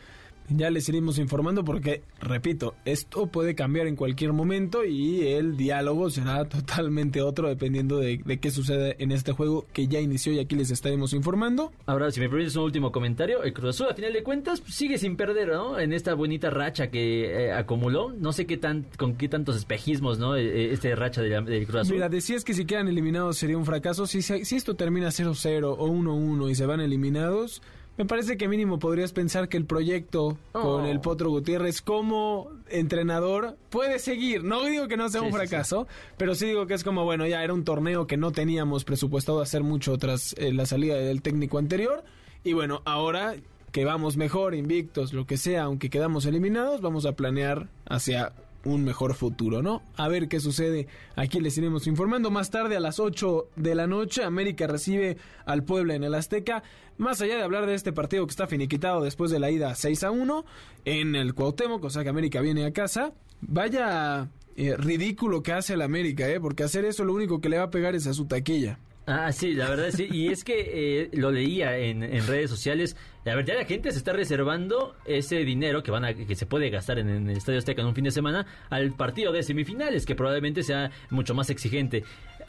Ya 0.50 0.70
les 0.70 0.88
iremos 0.88 1.18
informando 1.18 1.64
porque, 1.64 2.02
repito, 2.20 2.74
esto 2.84 3.26
puede 3.26 3.54
cambiar 3.54 3.86
en 3.86 3.96
cualquier 3.96 4.32
momento 4.32 4.84
y 4.84 5.26
el 5.26 5.56
diálogo 5.56 6.08
será 6.10 6.44
totalmente 6.48 7.20
otro 7.22 7.48
dependiendo 7.48 7.98
de, 7.98 8.20
de 8.24 8.38
qué 8.38 8.50
sucede 8.50 8.96
en 8.98 9.12
este 9.12 9.32
juego 9.32 9.66
que 9.72 9.88
ya 9.88 10.00
inició 10.00 10.32
y 10.32 10.38
aquí 10.38 10.56
les 10.56 10.70
estaremos 10.70 11.12
informando. 11.12 11.72
Ahora, 11.86 12.10
si 12.10 12.20
me 12.20 12.28
permites 12.28 12.56
un 12.56 12.64
último 12.64 12.92
comentario, 12.92 13.42
el 13.42 13.52
Cruz 13.52 13.76
Azul 13.76 13.88
a 13.90 13.94
final 13.94 14.12
de 14.12 14.22
cuentas 14.22 14.60
pues, 14.60 14.74
sigue 14.74 14.98
sin 14.98 15.16
perder, 15.16 15.48
¿no? 15.48 15.78
En 15.78 15.92
esta 15.92 16.14
bonita 16.14 16.50
racha 16.50 16.90
que 16.90 17.46
eh, 17.46 17.52
acumuló, 17.52 18.12
no 18.12 18.32
sé 18.32 18.46
qué 18.46 18.56
tan, 18.56 18.86
con 18.96 19.16
qué 19.16 19.28
tantos 19.28 19.56
espejismos, 19.56 20.18
¿no? 20.18 20.34
Eh, 20.36 20.72
Este 20.72 20.94
racha 20.96 21.20
del 21.22 21.66
Cruz 21.66 21.82
Azul. 21.82 21.94
Mira, 21.94 22.08
decías 22.08 22.44
que 22.44 22.54
si 22.54 22.64
quedan 22.64 22.88
eliminados 22.88 23.36
sería 23.36 23.58
un 23.58 23.66
fracaso. 23.66 24.06
Si, 24.06 24.22
si 24.22 24.56
esto 24.56 24.74
termina 24.76 25.08
0-0 25.08 25.74
o 25.78 25.88
1-1 25.88 26.50
y 26.50 26.54
se 26.54 26.66
van 26.66 26.80
eliminados, 26.80 27.62
me 27.98 28.04
parece 28.06 28.36
que 28.38 28.48
mínimo 28.48 28.78
podrías 28.78 29.12
pensar 29.12 29.48
que 29.48 29.56
el 29.58 29.66
proyecto 29.66 30.38
con 30.52 30.82
Oh. 30.82 30.86
el 30.86 31.00
Potro 31.00 31.28
Gutiérrez 31.30 31.82
como 31.82 32.50
entrenador 32.70 33.56
puede 33.70 33.98
seguir. 33.98 34.44
No 34.44 34.64
digo 34.64 34.88
que 34.88 34.96
no 34.96 35.08
sea 35.08 35.20
Sí, 35.20 35.26
un 35.26 35.32
sí, 35.32 35.36
fracaso, 35.38 35.86
pero 36.16 36.34
sí 36.34 36.46
digo 36.46 36.66
que 36.66 36.74
es 36.74 36.84
como, 36.84 37.04
bueno, 37.04 37.26
ya 37.26 37.42
era 37.44 37.52
un 37.52 37.64
torneo 37.64 38.06
que 38.06 38.16
no 38.16 38.30
teníamos 38.32 38.84
presupuestado 38.84 39.40
hacer 39.42 39.62
mucho 39.62 39.98
tras 39.98 40.34
eh, 40.38 40.52
la 40.52 40.64
salida 40.64 40.94
del 40.96 41.20
técnico 41.20 41.58
anterior. 41.58 42.04
Y 42.44 42.52
bueno, 42.54 42.80
ahora 42.86 43.34
que 43.72 43.84
vamos 43.84 44.16
mejor, 44.16 44.54
invictos, 44.54 45.12
lo 45.12 45.26
que 45.26 45.36
sea, 45.36 45.64
aunque 45.64 45.90
quedamos 45.90 46.24
eliminados, 46.24 46.80
vamos 46.80 47.04
a 47.04 47.12
planear 47.12 47.68
hacia 47.86 48.32
un 48.68 48.84
mejor 48.84 49.14
futuro, 49.14 49.62
¿no? 49.62 49.82
A 49.96 50.08
ver 50.08 50.28
qué 50.28 50.40
sucede. 50.40 50.86
Aquí 51.16 51.40
les 51.40 51.56
iremos 51.58 51.86
informando. 51.86 52.30
Más 52.30 52.50
tarde, 52.50 52.76
a 52.76 52.80
las 52.80 53.00
8 53.00 53.48
de 53.56 53.74
la 53.74 53.86
noche, 53.86 54.22
América 54.22 54.66
recibe 54.66 55.16
al 55.46 55.64
Puebla 55.64 55.94
en 55.94 56.04
el 56.04 56.14
Azteca. 56.14 56.62
Más 56.96 57.20
allá 57.20 57.36
de 57.36 57.42
hablar 57.42 57.66
de 57.66 57.74
este 57.74 57.92
partido 57.92 58.26
que 58.26 58.30
está 58.30 58.46
finiquitado 58.46 59.02
después 59.02 59.30
de 59.30 59.38
la 59.38 59.50
ida 59.50 59.74
6 59.74 60.04
a 60.04 60.10
1 60.10 60.44
en 60.84 61.14
el 61.14 61.34
Cuauhtémoc, 61.34 61.84
o 61.84 61.90
sea 61.90 62.02
que 62.02 62.08
América 62.08 62.40
viene 62.40 62.64
a 62.64 62.72
casa. 62.72 63.12
Vaya 63.40 64.30
eh, 64.56 64.76
ridículo 64.76 65.42
que 65.42 65.52
hace 65.52 65.74
el 65.74 65.82
América, 65.82 66.28
¿eh? 66.28 66.40
Porque 66.40 66.64
hacer 66.64 66.84
eso 66.84 67.04
lo 67.04 67.14
único 67.14 67.40
que 67.40 67.48
le 67.48 67.58
va 67.58 67.64
a 67.64 67.70
pegar 67.70 67.94
es 67.94 68.06
a 68.06 68.14
su 68.14 68.26
taquilla. 68.26 68.80
Ah, 69.10 69.32
sí, 69.32 69.54
la 69.54 69.70
verdad 69.70 69.88
sí. 69.90 70.06
Y 70.10 70.28
es 70.28 70.44
que 70.44 71.04
eh, 71.04 71.10
lo 71.14 71.30
leía 71.30 71.78
en, 71.78 72.02
en, 72.02 72.26
redes 72.26 72.50
sociales. 72.50 72.94
A 73.24 73.34
ver, 73.34 73.46
ya 73.46 73.54
la 73.54 73.64
gente 73.64 73.90
se 73.90 73.96
está 73.96 74.12
reservando 74.12 74.94
ese 75.06 75.36
dinero 75.44 75.82
que 75.82 75.90
van 75.90 76.04
a, 76.04 76.12
que 76.12 76.34
se 76.34 76.44
puede 76.44 76.68
gastar 76.68 76.98
en, 76.98 77.08
en 77.08 77.30
el 77.30 77.38
Estadio 77.38 77.58
Azteca 77.58 77.80
en 77.80 77.88
un 77.88 77.94
fin 77.94 78.04
de 78.04 78.10
semana 78.10 78.46
al 78.68 78.92
partido 78.92 79.32
de 79.32 79.42
semifinales, 79.42 80.04
que 80.04 80.14
probablemente 80.14 80.62
sea 80.62 80.90
mucho 81.08 81.34
más 81.34 81.48
exigente. 81.48 82.04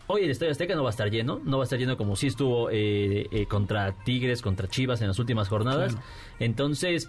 Hoy 0.07 0.23
el 0.23 0.31
Estadio 0.31 0.51
Azteca 0.51 0.75
no 0.75 0.83
va 0.83 0.89
a 0.89 0.91
estar 0.91 1.09
lleno, 1.09 1.39
no 1.45 1.59
va 1.59 1.63
a 1.63 1.65
estar 1.65 1.79
lleno 1.79 1.95
como 1.95 2.17
si 2.17 2.27
estuvo 2.27 2.69
eh, 2.71 3.27
eh, 3.31 3.45
contra 3.45 3.93
Tigres, 4.03 4.41
contra 4.41 4.67
Chivas 4.67 4.99
en 5.01 5.07
las 5.07 5.19
últimas 5.19 5.47
jornadas. 5.47 5.93
Claro. 5.93 6.07
Entonces, 6.39 7.07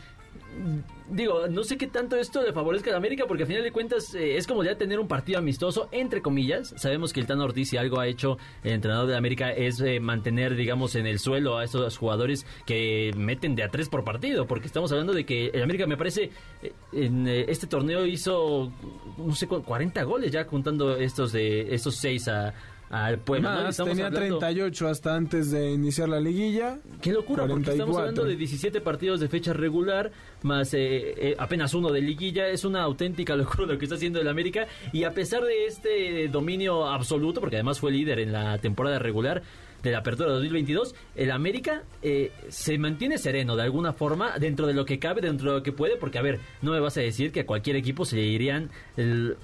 digo, 1.10 1.48
no 1.48 1.64
sé 1.64 1.76
qué 1.76 1.86
tanto 1.86 2.16
esto 2.16 2.42
le 2.42 2.52
favorezca 2.52 2.92
a 2.92 2.96
América, 2.96 3.24
porque 3.26 3.42
al 3.42 3.48
final 3.48 3.62
de 3.62 3.72
cuentas 3.72 4.14
eh, 4.14 4.36
es 4.36 4.46
como 4.46 4.62
ya 4.64 4.76
tener 4.76 4.98
un 4.98 5.08
partido 5.08 5.38
amistoso, 5.38 5.88
entre 5.92 6.22
comillas. 6.22 6.74
Sabemos 6.76 7.12
que 7.12 7.20
el 7.20 7.26
Tan 7.26 7.40
Ortiz, 7.40 7.70
si 7.70 7.76
algo 7.76 8.00
ha 8.00 8.06
hecho 8.06 8.38
el 8.62 8.72
entrenador 8.72 9.08
de 9.08 9.16
América, 9.16 9.50
es 9.50 9.80
eh, 9.80 10.00
mantener, 10.00 10.54
digamos, 10.54 10.94
en 10.94 11.06
el 11.06 11.18
suelo 11.18 11.58
a 11.58 11.64
esos 11.64 11.96
jugadores 11.96 12.46
que 12.66 13.12
meten 13.16 13.54
de 13.54 13.64
a 13.64 13.68
tres 13.68 13.88
por 13.88 14.04
partido, 14.04 14.46
porque 14.46 14.66
estamos 14.66 14.90
hablando 14.92 15.12
de 15.12 15.24
que 15.24 15.48
el 15.48 15.62
América, 15.62 15.86
me 15.86 15.96
parece, 15.96 16.30
eh, 16.62 16.72
en 16.92 17.26
este 17.26 17.66
torneo 17.66 18.06
hizo, 18.06 18.72
no 19.18 19.34
sé, 19.34 19.46
40 19.46 20.02
goles 20.04 20.30
ya 20.30 20.46
contando 20.46 20.96
estos 20.96 21.32
de 21.32 21.74
estos 21.74 21.96
seis 21.96 22.28
a, 22.28 22.54
al 22.90 23.18
Puebla. 23.18 23.62
Más, 23.62 23.78
¿no? 23.78 23.84
tenía 23.84 24.06
hablando... 24.06 24.38
38 24.38 24.88
hasta 24.88 25.14
antes 25.14 25.50
de 25.50 25.70
iniciar 25.70 26.08
la 26.08 26.20
liguilla. 26.20 26.78
Qué 27.00 27.12
locura, 27.12 27.44
44. 27.44 27.54
porque 27.54 27.70
estamos 27.70 27.96
hablando 27.96 28.24
de 28.24 28.36
17 28.36 28.80
partidos 28.80 29.20
de 29.20 29.28
fecha 29.28 29.52
regular, 29.52 30.10
más 30.42 30.74
eh, 30.74 31.14
eh, 31.16 31.36
apenas 31.38 31.72
uno 31.72 31.90
de 31.90 32.00
liguilla. 32.00 32.48
Es 32.48 32.64
una 32.64 32.82
auténtica 32.82 33.36
locura 33.36 33.66
lo 33.66 33.78
que 33.78 33.84
está 33.84 33.94
haciendo 33.94 34.20
el 34.20 34.28
América. 34.28 34.66
Y 34.92 35.04
a 35.04 35.12
pesar 35.12 35.44
de 35.44 35.66
este 35.66 36.28
dominio 36.28 36.86
absoluto, 36.86 37.40
porque 37.40 37.56
además 37.56 37.78
fue 37.78 37.92
líder 37.92 38.18
en 38.18 38.32
la 38.32 38.58
temporada 38.58 38.98
regular, 38.98 39.42
de 39.82 39.92
la 39.92 39.98
apertura 39.98 40.30
2022, 40.32 40.94
el 41.16 41.30
América 41.30 41.84
eh, 42.02 42.32
se 42.48 42.76
mantiene 42.78 43.18
sereno 43.18 43.56
de 43.56 43.62
alguna 43.62 43.92
forma 43.92 44.38
dentro 44.38 44.66
de 44.66 44.74
lo 44.74 44.84
que 44.84 44.98
cabe, 44.98 45.20
dentro 45.20 45.52
de 45.52 45.58
lo 45.58 45.62
que 45.62 45.72
puede, 45.72 45.96
porque 45.96 46.18
a 46.18 46.22
ver, 46.22 46.40
no 46.62 46.72
me 46.72 46.80
vas 46.80 46.96
a 46.96 47.00
decir 47.00 47.32
que 47.32 47.40
a 47.40 47.46
cualquier 47.46 47.76
equipo 47.76 48.04
se 48.04 48.16
le 48.16 48.24
irían 48.24 48.70
el, 48.96 49.36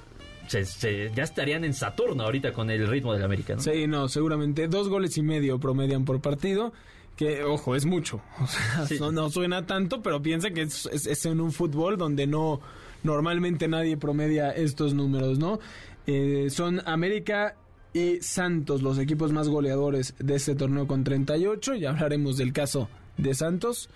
se, 0.47 0.65
se, 0.65 1.11
ya 1.15 1.23
estarían 1.23 1.65
en 1.65 1.75
Saturno 1.75 2.25
ahorita 2.25 2.53
con 2.53 2.71
el 2.71 2.87
ritmo 2.87 3.13
del 3.13 3.25
América, 3.25 3.55
¿no? 3.55 3.61
Sí, 3.61 3.87
no, 3.87 4.09
seguramente 4.09 4.69
dos 4.69 4.89
goles 4.89 5.17
y 5.19 5.23
medio 5.23 5.59
promedian 5.59 6.05
por 6.05 6.21
partido. 6.21 6.73
Que, 7.17 7.45
ojo, 7.45 7.75
es 7.75 7.87
mucho. 7.87 8.21
O 8.43 8.47
sea, 8.47 8.87
sí. 8.87 8.99
no, 9.01 9.11
no, 9.11 9.31
suena 9.31 9.67
tanto, 9.67 10.03
pero 10.03 10.21
piensa 10.21 10.51
que 10.51 10.63
es, 10.63 10.87
es, 10.93 11.07
es, 11.07 11.27
en 11.27 11.41
un 11.41 11.53
fútbol 11.53 11.97
donde 11.97 12.27
no 12.27 12.61
normalmente 13.03 13.69
nadie 13.69 13.97
promedia 13.97 14.51
estos 14.51 14.93
números, 14.93 15.39
¿no? 15.39 15.59
Eh, 16.07 16.49
son 16.51 16.83
América 16.87 17.57
y 17.93 18.21
Santos 18.21 18.83
los 18.83 18.99
equipos 18.99 19.33
más 19.33 19.49
goleadores 19.49 20.15
de 20.19 20.35
este 20.35 20.55
torneo 20.55 20.87
con 20.87 21.05
38. 21.05 21.75
Ya 21.77 21.91
hablaremos 21.91 22.37
del 22.37 22.53
caso 22.53 22.89
de 23.17 23.35
Santos. 23.35 23.89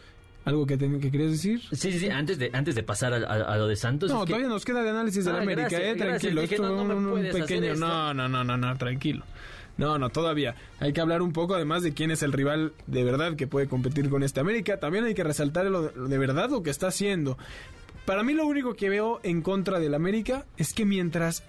¿Algo 0.45 0.67
que, 0.67 0.77
te, 0.77 0.89
que 0.99 1.11
querías 1.11 1.33
decir? 1.33 1.61
Sí, 1.73 1.93
sí, 1.93 1.99
sí, 1.99 2.09
antes 2.09 2.39
de, 2.39 2.51
antes 2.55 2.75
de 2.75 2.83
pasar 2.83 3.13
a, 3.13 3.17
a, 3.19 3.55
a 3.55 3.59
lo 3.59 3.67
de 3.69 3.77
Santos. 3.77 4.11
No, 4.11 4.21
que... 4.25 4.29
todavía 4.29 4.49
nos 4.49 4.65
queda 4.65 4.83
de 4.83 4.91
análisis 4.91 5.25
de 5.25 5.31
ah, 5.31 5.35
la 5.35 5.43
América, 5.43 5.69
gracias, 5.69 5.87
Ah, 5.89 5.91
eh, 5.91 5.97
tranquilo. 5.97 6.41
Gracias, 6.41 6.61
Esto 6.61 6.77
no, 6.77 6.85
no 6.85 7.15
un, 7.15 7.23
pequeño. 7.23 7.75
No, 7.75 8.15
no, 8.15 8.29
no, 8.29 8.43
no, 8.43 8.57
no, 8.57 8.79
tranquilo. 8.79 9.25
No, 9.77 9.99
no, 9.99 10.11
todavía. 10.11 10.57
Hay 10.79 10.93
que 10.93 11.01
hablar 11.01 11.23
un 11.23 11.33
poco 11.33 11.55
además 11.55 11.83
de 11.83 11.93
quién 11.93 12.11
es 12.11 12.23
el 12.23 12.33
rival 12.33 12.73
de 12.87 13.05
verdad 13.05 13.37
que 13.37 13.47
puede 13.47 13.67
competir 13.69 14.09
con 14.09 14.23
este 14.23 14.41
América. 14.41 14.79
También 14.79 15.05
hay 15.05 15.15
que 15.15 15.25
resaltar 15.25 15.67
lo 15.67 15.83
de, 15.83 15.93
lo 15.95 16.09
de 16.09 16.19
verdad 16.19 16.51
lo 16.51 16.63
que 16.63 16.71
está 16.71 16.89
haciendo. 16.89 17.39
Para 18.05 18.23
mí 18.23 18.33
lo 18.33 18.47
único 18.47 18.75
que 18.75 18.89
veo 18.89 19.21
en 19.23 19.43
contra 19.43 19.79
del 19.79 19.95
América 19.95 20.47
es 20.57 20.73
que 20.73 20.85
mientras 20.85 21.45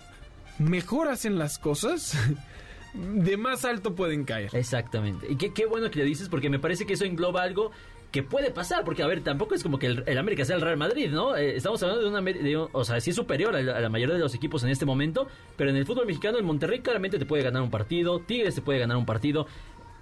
mejor 0.60 1.08
hacen 1.08 1.38
las 1.38 1.60
cosas, 1.60 2.18
de 2.94 3.38
más 3.38 3.66
alto 3.66 3.96
pueden 3.96 4.26
caer. 4.26 4.50
Exactamente. 4.54 5.28
Y 5.30 5.38
qué, 5.38 5.54
qué 5.54 5.66
bueno 5.66 5.90
que 5.90 6.00
le 6.00 6.06
dices 6.06 6.30
porque 6.30 6.50
me 6.50 6.60
parece 6.60 6.86
que 6.86 6.94
eso 6.94 7.06
engloba 7.06 7.42
algo 7.42 7.72
que 8.12 8.24
puede 8.24 8.51
pasar, 8.51 8.84
porque 8.84 9.03
a 9.03 9.08
ver, 9.08 9.24
tampoco 9.24 9.56
es 9.56 9.63
como 9.63 9.80
que 9.80 9.88
el, 9.88 10.18
América 10.18 10.44
sea 10.44 10.58
el 10.58 10.62
Real 10.62 10.77
Madrid, 10.77 11.10
¿no? 11.10 11.36
Eh, 11.38 11.56
estamos 11.56 11.82
hablando 11.82 12.03
de 12.03 12.10
una, 12.10 12.22
de, 12.22 12.58
o 12.58 12.84
sea, 12.84 13.00
sí 13.00 13.12
es 13.12 13.15
superior 13.15 13.56
a 13.56 13.62
la, 13.62 13.77
a 13.77 13.80
la, 13.80 13.89
mayoría 13.89 14.15
de 14.15 14.22
los 14.22 14.36
equipos 14.36 14.63
en 14.63 14.70
este 14.70 14.86
momento, 14.86 15.27
pero 15.56 15.70
en 15.70 15.77
el 15.77 15.86
fútbol 15.86 16.06
mexicano 16.06 16.38
el 16.38 16.44
Monterrey 16.44 16.82
claramente 16.82 17.18
te 17.18 17.25
puede 17.25 17.44
ganar 17.44 17.62
un 17.62 17.72
partido, 17.72 18.20
Tigres 18.20 18.56
te 18.56 18.62
puede 18.62 18.80
ganar 18.80 18.98
un 18.98 19.06
partido. 19.06 19.48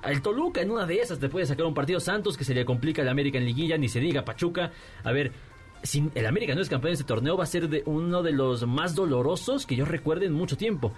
El 0.03 0.21
Toluca 0.21 0.61
en 0.61 0.71
una 0.71 0.85
de 0.85 1.01
esas 1.01 1.19
te 1.19 1.29
puede 1.29 1.45
sacar 1.45 1.65
un 1.65 1.73
partido 1.73 1.99
Santos 1.99 2.37
que 2.37 2.43
se 2.43 2.53
le 2.53 2.65
complica 2.65 3.01
al 3.01 3.09
América 3.09 3.37
en 3.37 3.45
liguilla, 3.45 3.77
ni 3.77 3.89
se 3.89 3.99
diga 3.99 4.23
Pachuca. 4.23 4.71
A 5.03 5.11
ver, 5.11 5.31
si 5.83 6.09
el 6.15 6.25
América 6.25 6.55
no 6.55 6.61
es 6.61 6.69
campeón 6.69 6.91
de 6.91 6.93
este 6.95 7.05
torneo 7.05 7.37
va 7.37 7.43
a 7.43 7.47
ser 7.47 7.69
de 7.69 7.83
uno 7.85 8.23
de 8.23 8.31
los 8.31 8.65
más 8.65 8.95
dolorosos 8.95 9.65
que 9.65 9.75
yo 9.75 9.85
recuerde 9.85 10.25
en 10.25 10.33
mucho 10.33 10.57
tiempo. 10.57 10.93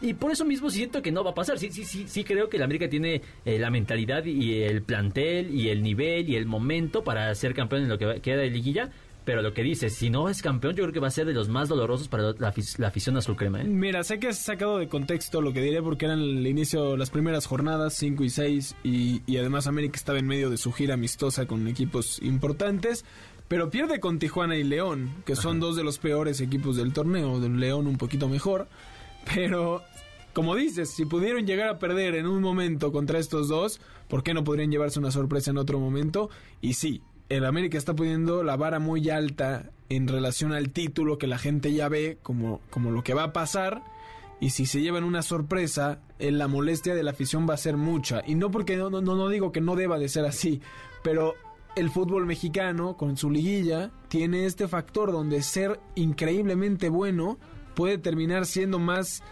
Y 0.00 0.14
por 0.14 0.32
eso 0.32 0.44
mismo 0.44 0.70
siento 0.70 1.02
que 1.02 1.12
no 1.12 1.24
va 1.24 1.30
a 1.30 1.34
pasar. 1.34 1.58
Sí, 1.58 1.70
sí, 1.70 1.84
sí, 1.84 2.04
sí 2.06 2.24
creo 2.24 2.48
que 2.48 2.56
el 2.56 2.62
América 2.62 2.88
tiene 2.88 3.22
eh, 3.44 3.58
la 3.58 3.70
mentalidad 3.70 4.24
y 4.24 4.62
el 4.62 4.82
plantel 4.82 5.54
y 5.54 5.68
el 5.68 5.82
nivel 5.82 6.28
y 6.28 6.36
el 6.36 6.46
momento 6.46 7.04
para 7.04 7.34
ser 7.34 7.54
campeón 7.54 7.82
en 7.82 7.88
lo 7.88 7.98
que 7.98 8.20
queda 8.20 8.38
de 8.38 8.50
liguilla. 8.50 8.90
Pero 9.24 9.40
lo 9.40 9.54
que 9.54 9.62
dice, 9.62 9.88
si 9.88 10.10
no 10.10 10.28
es 10.28 10.42
campeón, 10.42 10.74
yo 10.76 10.82
creo 10.84 10.92
que 10.92 11.00
va 11.00 11.08
a 11.08 11.10
ser 11.10 11.26
de 11.26 11.32
los 11.32 11.48
más 11.48 11.70
dolorosos 11.70 12.08
para 12.08 12.34
la, 12.38 12.52
la 12.76 12.88
afición 12.88 13.16
azul 13.16 13.36
crema. 13.36 13.62
¿eh? 13.62 13.64
Mira, 13.64 14.04
sé 14.04 14.18
que 14.18 14.28
has 14.28 14.38
sacado 14.38 14.76
de 14.76 14.88
contexto 14.88 15.40
lo 15.40 15.54
que 15.54 15.62
diré 15.62 15.80
porque 15.80 16.04
eran 16.04 16.20
el 16.20 16.46
inicio, 16.46 16.98
las 16.98 17.08
primeras 17.08 17.46
jornadas, 17.46 17.94
5 17.94 18.22
y 18.22 18.28
6, 18.28 18.76
y, 18.84 19.22
y 19.26 19.38
además 19.38 19.66
América 19.66 19.96
estaba 19.96 20.18
en 20.18 20.26
medio 20.26 20.50
de 20.50 20.58
su 20.58 20.72
gira 20.72 20.92
amistosa 20.92 21.46
con 21.46 21.66
equipos 21.68 22.20
importantes. 22.20 23.06
Pero 23.48 23.70
pierde 23.70 24.00
con 24.00 24.18
Tijuana 24.18 24.56
y 24.56 24.64
León, 24.64 25.10
que 25.24 25.36
son 25.36 25.58
Ajá. 25.58 25.66
dos 25.66 25.76
de 25.76 25.84
los 25.84 25.98
peores 25.98 26.40
equipos 26.40 26.76
del 26.76 26.92
torneo. 26.92 27.40
Del 27.40 27.58
León 27.58 27.86
un 27.86 27.96
poquito 27.96 28.28
mejor. 28.28 28.68
Pero, 29.32 29.82
como 30.32 30.54
dices, 30.54 30.90
si 30.90 31.04
pudieron 31.04 31.46
llegar 31.46 31.68
a 31.68 31.78
perder 31.78 32.14
en 32.16 32.26
un 32.26 32.42
momento 32.42 32.92
contra 32.92 33.18
estos 33.18 33.48
dos, 33.48 33.80
¿por 34.08 34.22
qué 34.22 34.34
no 34.34 34.44
podrían 34.44 34.70
llevarse 34.70 34.98
una 34.98 35.10
sorpresa 35.10 35.50
en 35.50 35.58
otro 35.58 35.78
momento? 35.78 36.30
Y 36.60 36.74
sí, 36.74 37.02
el 37.28 37.44
América 37.44 37.78
está 37.78 37.94
poniendo 37.94 38.42
la 38.42 38.56
vara 38.56 38.78
muy 38.78 39.08
alta 39.10 39.70
en 39.88 40.08
relación 40.08 40.52
al 40.52 40.70
título 40.70 41.18
que 41.18 41.26
la 41.26 41.38
gente 41.38 41.72
ya 41.72 41.88
ve 41.88 42.18
como, 42.22 42.60
como 42.70 42.90
lo 42.90 43.02
que 43.02 43.14
va 43.14 43.24
a 43.24 43.32
pasar. 43.32 43.82
Y 44.40 44.50
si 44.50 44.66
se 44.66 44.82
llevan 44.82 45.04
una 45.04 45.22
sorpresa, 45.22 46.00
la 46.18 46.48
molestia 46.48 46.94
de 46.94 47.02
la 47.02 47.12
afición 47.12 47.46
va 47.48 47.54
a 47.54 47.58
ser 47.58 47.76
mucha. 47.76 48.22
Y 48.26 48.34
no 48.34 48.50
porque 48.50 48.76
no, 48.76 48.90
no, 48.90 49.00
no 49.00 49.28
digo 49.28 49.52
que 49.52 49.60
no 49.60 49.76
deba 49.76 49.98
de 49.98 50.08
ser 50.08 50.26
así, 50.26 50.60
pero 51.02 51.34
el 51.76 51.90
fútbol 51.90 52.26
mexicano, 52.26 52.96
con 52.96 53.16
su 53.16 53.30
liguilla, 53.30 53.90
tiene 54.08 54.46
este 54.46 54.68
factor 54.68 55.12
donde 55.12 55.42
ser 55.42 55.80
increíblemente 55.94 56.88
bueno 56.88 57.38
puede 57.74 57.98
terminar 57.98 58.46
siendo 58.46 58.78
más 58.78 59.22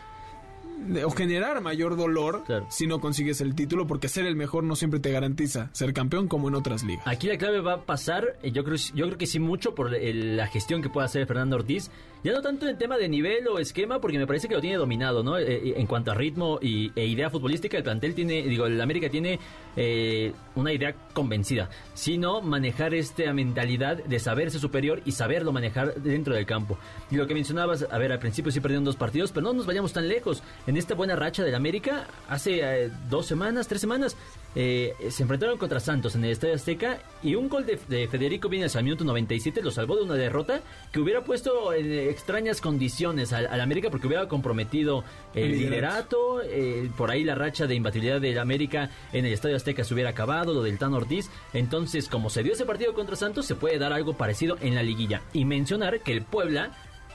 o 1.05 1.11
generar 1.11 1.61
mayor 1.61 1.97
dolor 1.97 2.43
claro. 2.45 2.67
si 2.71 2.87
no 2.87 3.01
consigues 3.01 3.41
el 3.41 3.55
título, 3.55 3.87
porque 3.87 4.09
ser 4.09 4.27
el 4.27 4.37
mejor 4.37 4.65
no 4.65 4.77
siempre 4.77 5.01
te 5.01 5.11
garantiza 5.11 5.71
ser 5.73 5.93
campeón 5.93 6.29
como 6.29 6.49
en 6.49 6.55
otras 6.55 6.83
ligas. 6.83 7.07
Aquí 7.07 7.29
la 7.29 7.39
clave 7.39 7.61
va 7.61 7.75
a 7.75 7.83
pasar, 7.83 8.39
yo 8.43 8.65
creo, 8.65 8.77
yo 8.95 9.07
creo 9.07 9.19
que 9.19 9.27
sí 9.27 9.39
mucho 9.39 9.75
por 9.75 9.95
el, 9.95 10.37
la 10.37 10.47
gestión 10.47 10.83
que 10.83 10.89
pueda 10.89 11.07
hacer 11.07 11.27
Fernando 11.27 11.57
Ortiz, 11.57 11.91
ya 12.25 12.33
no 12.33 12.41
tanto 12.41 12.69
en 12.69 12.79
tema 12.79 12.97
de 12.97 13.09
nivel 13.09 13.49
o 13.49 13.59
esquema, 13.59 14.01
porque 14.01 14.17
me 14.17 14.29
parece 14.29 14.47
que 14.47 14.55
lo 14.55 14.61
tiene 14.61 14.77
dominado, 14.77 15.25
¿no? 15.25 15.39
Eh, 15.39 15.75
en 15.77 15.87
cuanto 15.89 16.13
a 16.13 16.15
ritmo 16.15 16.59
y, 16.63 16.93
e 16.95 17.05
idea 17.07 17.31
futbolística, 17.31 17.77
el 17.77 17.83
plantel 17.83 18.15
tiene, 18.15 18.43
digo, 18.43 18.67
el 18.67 18.81
América 18.81 19.09
tiene 19.09 19.41
eh, 19.77 20.33
una 20.55 20.73
idea 20.73 20.95
convencida, 21.13 21.69
sino 21.95 22.41
manejar 22.41 22.95
esta 22.95 23.33
mentalidad 23.33 24.05
de 24.05 24.21
saberse 24.21 24.61
superior 24.61 25.03
y 25.05 25.13
saberlo 25.13 25.53
manejar 25.53 25.95
dentro 25.97 26.35
del 26.35 26.47
campo. 26.47 26.79
Y 27.11 27.17
lo 27.17 27.27
que 27.27 27.35
mencionabas, 27.35 27.87
a 27.91 27.99
ver, 27.99 28.13
al 28.13 28.21
principio 28.21 28.53
sí 28.53 28.61
perdieron 28.61 28.85
dos 28.85 28.97
partidos, 28.97 29.33
pero 29.33 29.45
no 29.45 29.53
nos 29.53 29.67
vayamos 29.67 29.93
tan 29.93 30.07
lejos. 30.07 30.45
En 30.69 30.72
esta 30.77 30.95
buena 30.95 31.17
racha 31.17 31.45
del 31.45 31.55
América, 31.55 32.07
hace 32.29 32.61
eh, 32.63 32.91
dos 33.09 33.27
semanas, 33.27 33.69
tres 33.69 33.81
semanas, 33.81 34.17
eh, 34.55 34.95
se 35.11 35.23
enfrentaron 35.23 35.57
contra 35.57 35.81
Santos 35.81 36.15
en 36.15 36.25
el 36.25 36.31
Estadio 36.31 36.55
Azteca 36.55 36.99
y 37.23 37.35
un 37.37 37.49
gol 37.49 37.65
de, 37.65 37.79
de 37.89 38.07
Federico 38.07 38.51
Viñas 38.51 38.77
al 38.77 38.85
minuto 38.85 39.03
97 39.03 39.63
lo 39.63 39.71
salvó 39.71 39.97
de 39.97 40.03
una 40.03 40.15
derrota 40.15 40.61
que 40.93 41.01
hubiera 41.01 41.25
puesto 41.25 41.73
en 41.73 41.91
extrañas 41.91 42.61
condiciones 42.61 43.33
al, 43.33 43.47
al 43.47 43.61
América 43.63 43.89
porque 43.91 44.09
hubiera 44.09 44.29
comprometido 44.29 45.05
el 45.35 45.53
liderato, 45.53 46.43
eh, 46.43 46.91
por 46.97 47.11
ahí 47.11 47.25
la 47.25 47.35
racha 47.35 47.67
de 47.67 47.75
imbatibilidad 47.75 48.21
del 48.21 48.39
América 48.39 48.91
en 49.13 49.25
el 49.25 49.33
Estadio 49.33 49.57
Azteca 49.57 49.85
se 49.85 49.95
hubiera 49.95 50.11
acabado, 50.11 50.53
lo 50.53 50.63
del 50.63 50.79
Tan 50.79 50.95
Ortiz. 50.95 51.31
Entonces, 51.53 52.09
como 52.09 52.31
se 52.31 52.43
dio 52.43 52.53
ese 52.53 52.67
partido 52.67 52.95
contra 52.95 53.17
Santos, 53.17 53.47
se 53.47 53.55
puede 53.55 53.79
dar 53.79 53.93
algo 53.93 54.15
parecido 54.15 54.59
en 54.61 54.75
la 54.75 54.83
liguilla. 54.83 55.23
Y 55.33 55.45
mencionar 55.45 56.01
que 56.01 56.13
el 56.13 56.23
Puebla 56.23 56.73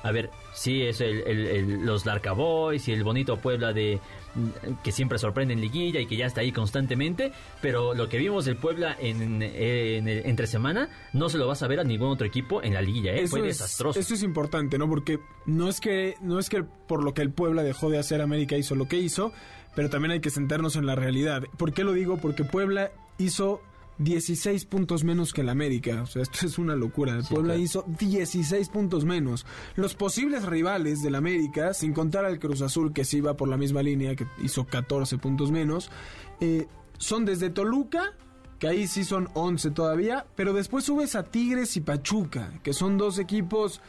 a 0.08 0.12
ver, 0.12 0.32
sí 0.54 0.84
es 0.84 1.02
el, 1.02 1.22
el, 1.28 1.48
el, 1.48 1.86
los 1.86 2.06
y 2.06 2.92
el 2.92 3.04
bonito 3.04 3.38
Puebla 3.38 3.74
de 3.74 4.00
que 4.84 4.92
siempre 4.92 5.18
sorprende 5.18 5.54
en 5.54 5.62
liguilla 5.62 6.00
y 6.00 6.06
que 6.06 6.16
ya 6.16 6.26
está 6.26 6.42
ahí 6.42 6.52
constantemente, 6.52 7.32
pero 7.62 7.94
lo 7.94 8.08
que 8.08 8.18
vimos 8.18 8.46
del 8.46 8.56
Puebla 8.56 8.96
en, 9.00 9.42
en, 9.42 10.08
en 10.08 10.08
entre 10.08 10.48
semana 10.48 10.90
no 11.14 11.30
se 11.30 11.38
lo 11.38 11.48
vas 11.48 11.64
a 11.64 11.68
ver 11.68 11.80
a 11.80 11.84
ningún 11.84 12.10
otro 12.10 12.26
equipo 12.26 12.64
en 12.64 12.74
la 12.74 12.82
liguilla, 12.82 13.14
¿eh? 13.14 13.28
fue 13.28 13.40
es, 13.40 13.46
desastroso. 13.60 14.00
Eso 14.00 14.14
es 14.14 14.24
importante, 14.24 14.78
¿no? 14.78 14.88
Porque 14.88 15.20
no 15.46 15.68
es 15.70 15.80
que 15.80 16.16
no 16.22 16.40
es 16.40 16.50
que 16.50 16.64
por 16.64 17.04
lo 17.04 17.14
que 17.14 17.22
el 17.22 17.32
Puebla 17.32 17.64
dejó 17.64 17.90
de 17.90 17.98
hacer 17.98 18.22
América 18.22 18.56
hizo 18.58 18.76
lo 18.76 18.88
que 18.88 18.98
hizo, 18.98 19.34
pero 19.76 19.90
también 19.90 20.12
hay 20.12 20.22
que 20.22 20.30
sentarnos 20.30 20.76
en 20.76 20.86
la 20.86 20.96
realidad. 20.96 21.44
¿Por 21.58 21.74
qué 21.74 21.84
lo 21.84 21.94
digo? 21.94 22.18
Porque 22.18 22.44
Puebla 22.44 22.92
hizo 23.18 23.62
16 24.00 24.66
puntos 24.66 25.04
menos 25.04 25.34
que 25.34 25.42
el 25.42 25.50
América. 25.50 26.01
O 26.04 26.06
sea, 26.06 26.22
esto 26.22 26.46
es 26.46 26.58
una 26.58 26.75
locura. 26.75 27.13
El 27.13 27.24
Puebla 27.24 27.54
claro. 27.54 27.60
hizo 27.60 27.86
16 28.00 28.70
puntos 28.70 29.06
menos. 29.06 29.46
Los 29.75 29.96
posibles 29.96 30.46
rivales 30.46 31.01
del 31.01 31.16
América, 31.16 31.74
sin 31.74 31.94
contar 31.94 32.25
al 32.25 32.39
Cruz 32.39 32.62
Azul, 32.62 32.94
que 32.94 33.06
sí 33.06 33.22
va 33.22 33.36
por 33.36 33.50
la 33.50 33.58
misma 33.58 33.82
línea, 33.82 34.16
que 34.16 34.27
hizo 34.44 34.66
14 34.66 35.18
puntos 35.18 35.51
menos, 35.51 35.89
eh, 36.39 36.68
son 36.98 37.25
desde 37.25 37.50
Toluca, 37.50 38.13
que 38.60 38.68
ahí 38.68 38.88
sí 38.88 39.04
son 39.04 39.30
11 39.34 39.72
todavía, 39.72 40.25
pero 40.36 40.54
después 40.54 40.86
subes 40.86 41.16
a 41.16 41.24
Tigres 41.24 41.77
y 41.77 41.82
Pachuca, 41.82 42.60
que 42.63 42.74
son 42.74 42.98
dos 42.98 43.20
equipos 43.20 43.82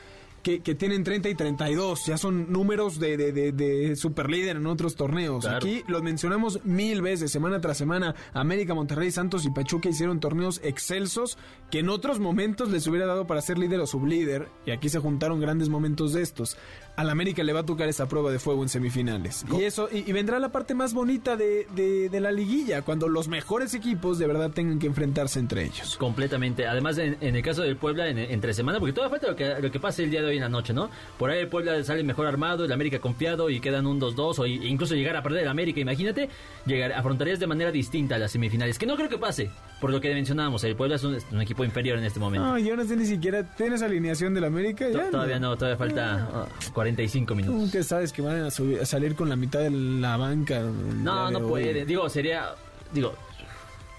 que, 0.42 0.60
que 0.60 0.74
tienen 0.74 1.04
30 1.04 1.28
y 1.28 1.34
32, 1.34 2.06
ya 2.06 2.18
son 2.18 2.52
números 2.52 2.98
de, 2.98 3.16
de, 3.16 3.32
de, 3.32 3.52
de 3.52 3.96
superlíder 3.96 4.56
en 4.56 4.66
otros 4.66 4.96
torneos. 4.96 5.44
Claro. 5.44 5.58
Aquí 5.58 5.82
los 5.88 6.02
mencionamos 6.02 6.64
mil 6.64 7.02
veces, 7.02 7.30
semana 7.30 7.60
tras 7.60 7.78
semana. 7.78 8.14
América, 8.32 8.74
Monterrey, 8.74 9.10
Santos 9.10 9.44
y 9.44 9.50
Pachuca 9.50 9.88
hicieron 9.88 10.20
torneos 10.20 10.60
excelsos 10.64 11.38
que 11.70 11.80
en 11.80 11.88
otros 11.88 12.18
momentos 12.18 12.70
les 12.70 12.86
hubiera 12.86 13.06
dado 13.06 13.26
para 13.26 13.42
ser 13.42 13.58
líder 13.58 13.80
o 13.80 13.86
sublíder, 13.86 14.48
y 14.66 14.70
aquí 14.70 14.88
se 14.88 14.98
juntaron 14.98 15.40
grandes 15.40 15.68
momentos 15.68 16.12
de 16.12 16.22
estos. 16.22 16.56
Al 16.96 17.10
América 17.10 17.44
le 17.44 17.52
va 17.52 17.60
a 17.60 17.66
tocar 17.66 17.88
esa 17.88 18.08
prueba 18.08 18.32
de 18.32 18.38
fuego 18.38 18.62
en 18.62 18.68
semifinales. 18.68 19.44
Y 19.56 19.62
eso, 19.62 19.88
y, 19.92 19.98
y 20.08 20.12
vendrá 20.12 20.38
la 20.40 20.50
parte 20.50 20.74
más 20.74 20.94
bonita 20.94 21.36
de, 21.36 21.66
de, 21.74 22.08
de 22.08 22.20
la 22.20 22.32
liguilla, 22.32 22.82
cuando 22.82 23.08
los 23.08 23.28
mejores 23.28 23.74
equipos 23.74 24.18
de 24.18 24.26
verdad 24.26 24.50
tengan 24.50 24.78
que 24.78 24.86
enfrentarse 24.86 25.38
entre 25.38 25.64
ellos. 25.64 25.96
Completamente. 25.96 26.66
Además, 26.66 26.98
en, 26.98 27.16
en 27.20 27.36
el 27.36 27.42
caso 27.42 27.62
del 27.62 27.76
Puebla, 27.76 28.08
en, 28.08 28.18
entre 28.18 28.52
semana, 28.54 28.80
porque 28.80 28.92
todavía 28.92 29.18
falta 29.18 29.30
lo 29.30 29.36
que, 29.36 29.62
lo 29.62 29.70
que 29.70 29.78
pase 29.78 30.04
el 30.04 30.10
día 30.10 30.22
de 30.28 30.32
hoy 30.32 30.36
en 30.36 30.42
la 30.44 30.48
noche, 30.48 30.72
¿no? 30.72 30.90
Por 31.18 31.30
ahí 31.30 31.40
el 31.40 31.48
Puebla 31.48 31.82
sale 31.84 32.02
mejor 32.04 32.26
armado, 32.26 32.64
el 32.64 32.72
América 32.72 32.98
confiado 32.98 33.50
y 33.50 33.60
quedan 33.60 33.86
un 33.86 34.00
2-2 34.00 34.38
o 34.38 34.46
incluso 34.46 34.94
llegar 34.94 35.16
a 35.16 35.22
perder 35.22 35.42
el 35.42 35.48
América, 35.48 35.80
imagínate, 35.80 36.28
llegar, 36.66 36.92
afrontarías 36.92 37.40
de 37.40 37.46
manera 37.46 37.70
distinta 37.72 38.14
a 38.14 38.18
las 38.18 38.32
semifinales, 38.32 38.78
que 38.78 38.86
no 38.86 38.96
creo 38.96 39.08
que 39.08 39.18
pase, 39.18 39.50
por 39.80 39.90
lo 39.90 40.00
que 40.00 40.12
mencionábamos, 40.14 40.62
el 40.64 40.76
Puebla 40.76 40.96
es 40.96 41.04
un, 41.04 41.14
es 41.14 41.26
un 41.32 41.40
equipo 41.40 41.64
inferior 41.64 41.98
en 41.98 42.04
este 42.04 42.20
momento. 42.20 42.46
No, 42.46 42.58
yo 42.58 42.76
no 42.76 42.84
sé 42.84 42.96
ni 42.96 43.06
siquiera, 43.06 43.42
¿tienes 43.56 43.82
alineación 43.82 44.34
del 44.34 44.44
América? 44.44 44.88
Ya 44.88 45.10
todavía 45.10 45.38
no, 45.38 45.56
todavía 45.56 45.76
falta 45.78 46.28
ah, 46.32 46.46
45 46.74 47.28
Tú 47.28 47.34
minutos. 47.34 47.70
que 47.72 47.82
sabes 47.82 48.12
que 48.12 48.22
van 48.22 48.42
a, 48.44 48.46
subir- 48.50 48.80
a 48.80 48.86
salir 48.86 49.14
con 49.14 49.28
la 49.28 49.36
mitad 49.36 49.60
de 49.60 49.70
la 49.70 50.16
banca. 50.16 50.60
No, 50.60 51.30
no 51.30 51.40
puede. 51.46 51.84
Digo, 51.84 52.08
sería. 52.08 52.50
Digo. 52.92 53.14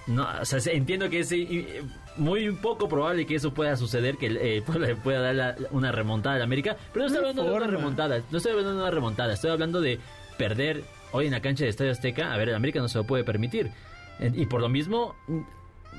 No, 0.08 0.28
o 0.42 0.46
sea, 0.46 0.60
se- 0.60 0.76
entiendo 0.76 1.10
que 1.10 1.20
es 1.20 1.32
muy 2.20 2.52
poco 2.52 2.88
probable 2.88 3.26
que 3.26 3.36
eso 3.36 3.54
pueda 3.54 3.76
suceder, 3.76 4.18
que 4.18 4.28
eh, 4.28 4.62
Puebla 4.66 4.88
le 4.88 4.96
pueda 4.96 5.20
dar 5.22 5.36
la- 5.36 5.56
una 5.72 5.92
remontada 5.92 6.36
al 6.36 6.42
América. 6.44 6.78
Pero 6.94 7.04
no 7.04 7.08
estoy 7.08 7.20
hablando 7.20 7.44
de 7.44 7.50
una 7.50 7.68
remontada. 7.68 8.22
No 8.30 8.38
estoy 8.38 8.52
hablando 8.52 8.72
de 8.76 8.82
una 8.82 8.92
remontada. 8.92 9.34
Estoy 9.34 9.50
hablando 9.52 9.82
de 9.82 10.00
perder 10.38 10.84
hoy 11.12 11.26
en 11.26 11.32
la 11.32 11.42
cancha 11.42 11.64
de 11.64 11.70
Estadio 11.72 11.92
Azteca. 11.92 12.34
A 12.34 12.38
ver, 12.38 12.50
el 12.50 12.56
América 12.56 12.80
no 12.80 12.88
se 12.88 12.98
lo 12.98 13.04
puede 13.06 13.24
permitir. 13.24 13.72
Y 14.20 14.46
por 14.46 14.62
lo 14.62 14.70
mismo. 14.70 15.16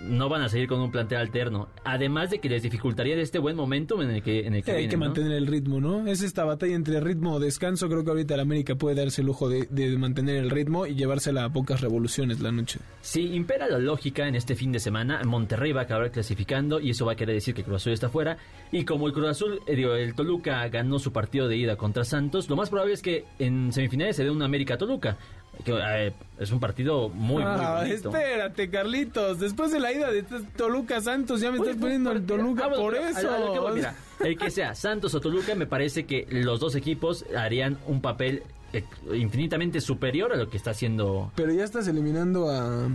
No 0.05 0.29
van 0.29 0.43
a 0.43 0.49
seguir 0.49 0.67
con 0.67 0.81
un 0.81 0.91
plantel 0.91 1.19
alterno. 1.19 1.69
Además 1.85 2.31
de 2.31 2.39
que 2.39 2.49
les 2.49 2.63
dificultaría 2.63 3.15
este 3.17 3.39
buen 3.39 3.55
momento 3.57 4.03
en 4.03 4.11
el 4.11 4.23
que, 4.23 4.47
en 4.47 4.55
el 4.55 4.63
que 4.65 4.73
Sí, 4.73 4.77
hay 4.79 4.89
que 4.89 4.97
¿no? 4.97 5.05
mantener 5.07 5.33
el 5.33 5.47
ritmo, 5.47 5.81
¿no? 5.81 6.07
Es 6.07 6.23
esta 6.23 6.45
batalla 6.45 6.75
entre 6.75 7.01
ritmo 7.01 7.35
o 7.35 7.41
descanso. 7.41 7.89
Creo 7.89 8.03
que 8.03 8.11
ahorita 8.11 8.35
el 8.35 8.41
América 8.41 8.75
puede 8.75 8.97
darse 8.97 9.21
el 9.21 9.27
lujo 9.27 9.49
de, 9.49 9.67
de 9.71 9.97
mantener 9.99 10.37
el 10.37 10.51
ritmo 10.51 10.87
y 10.87 10.95
llevársela 10.95 11.45
a 11.45 11.53
pocas 11.53 11.81
revoluciones 11.81 12.41
la 12.41 12.51
noche. 12.51 12.81
Si 13.03 13.35
impera 13.35 13.69
la 13.69 13.79
lógica 13.79 14.27
en 14.27 14.35
este 14.35 14.55
fin 14.57 14.73
de 14.73 14.81
semana, 14.81 15.21
Monterrey 15.25 15.73
va 15.73 15.83
a 15.83 15.85
acabar 15.85 16.11
clasificando 16.11 16.81
y 16.81 16.91
eso 16.91 17.05
va 17.07 17.13
a 17.13 17.17
querer 17.17 17.35
decir 17.35 17.55
que 17.55 17.63
Cruz 17.63 17.77
Azul 17.83 17.93
está 17.93 18.09
fuera. 18.09 18.39
Y 18.73 18.85
como 18.85 19.07
el 19.07 19.13
Cruz 19.13 19.29
Azul, 19.29 19.61
eh, 19.67 19.77
digo, 19.77 19.95
el 19.95 20.15
Toluca 20.15 20.67
ganó 20.69 20.99
su 20.99 21.13
partido 21.13 21.47
de 21.47 21.57
ida 21.57 21.77
contra 21.77 22.05
Santos, 22.05 22.49
lo 22.49 22.57
más 22.57 22.71
probable 22.71 22.95
es 22.95 23.03
que 23.03 23.25
en 23.39 23.73
semifinales 23.73 24.17
se 24.17 24.25
dé 24.25 24.31
un 24.31 24.43
América-Toluca. 24.43 25.19
Que 25.65 25.73
eh, 25.79 26.13
es 26.39 26.51
un 26.53 26.61
partido 26.61 27.09
muy, 27.09 27.43
muy 27.43 27.45
ah, 27.45 27.81
bonito. 27.83 28.09
espérate, 28.11 28.71
Carlitos. 28.71 29.39
Después 29.41 29.71
de 29.73 29.81
la 29.81 29.93
ida 29.93 30.11
de 30.11 30.23
Toluca 30.57 31.01
Santos, 31.01 31.41
ya 31.41 31.51
me 31.51 31.59
Oye, 31.59 31.71
estás 31.71 31.83
poniendo 31.83 32.13
el 32.13 32.25
Toluca 32.25 32.67
ah, 32.67 32.75
por 32.75 32.95
eso. 32.95 33.31
a 33.31 33.53
que 33.53 33.59
voy, 33.59 33.73
mira, 33.75 33.95
el 34.21 34.39
que 34.39 34.51
sea 34.51 34.75
Santos 34.75 35.15
o 35.15 35.21
Toluca, 35.21 35.55
me 35.55 35.67
parece 35.67 36.07
que 36.07 36.27
los 36.31 36.61
dos 36.61 36.75
equipos 36.75 37.25
harían 37.37 37.79
un 37.87 38.01
papel 38.01 38.43
eh, 38.73 38.85
infinitamente 39.15 39.81
superior 39.81 40.33
a 40.33 40.37
lo 40.37 40.49
que 40.49 40.57
está 40.57 40.71
haciendo 40.71 41.33
Pero 41.35 41.53
ya 41.53 41.65
estás 41.65 41.89
eliminando 41.89 42.49
a. 42.49 42.89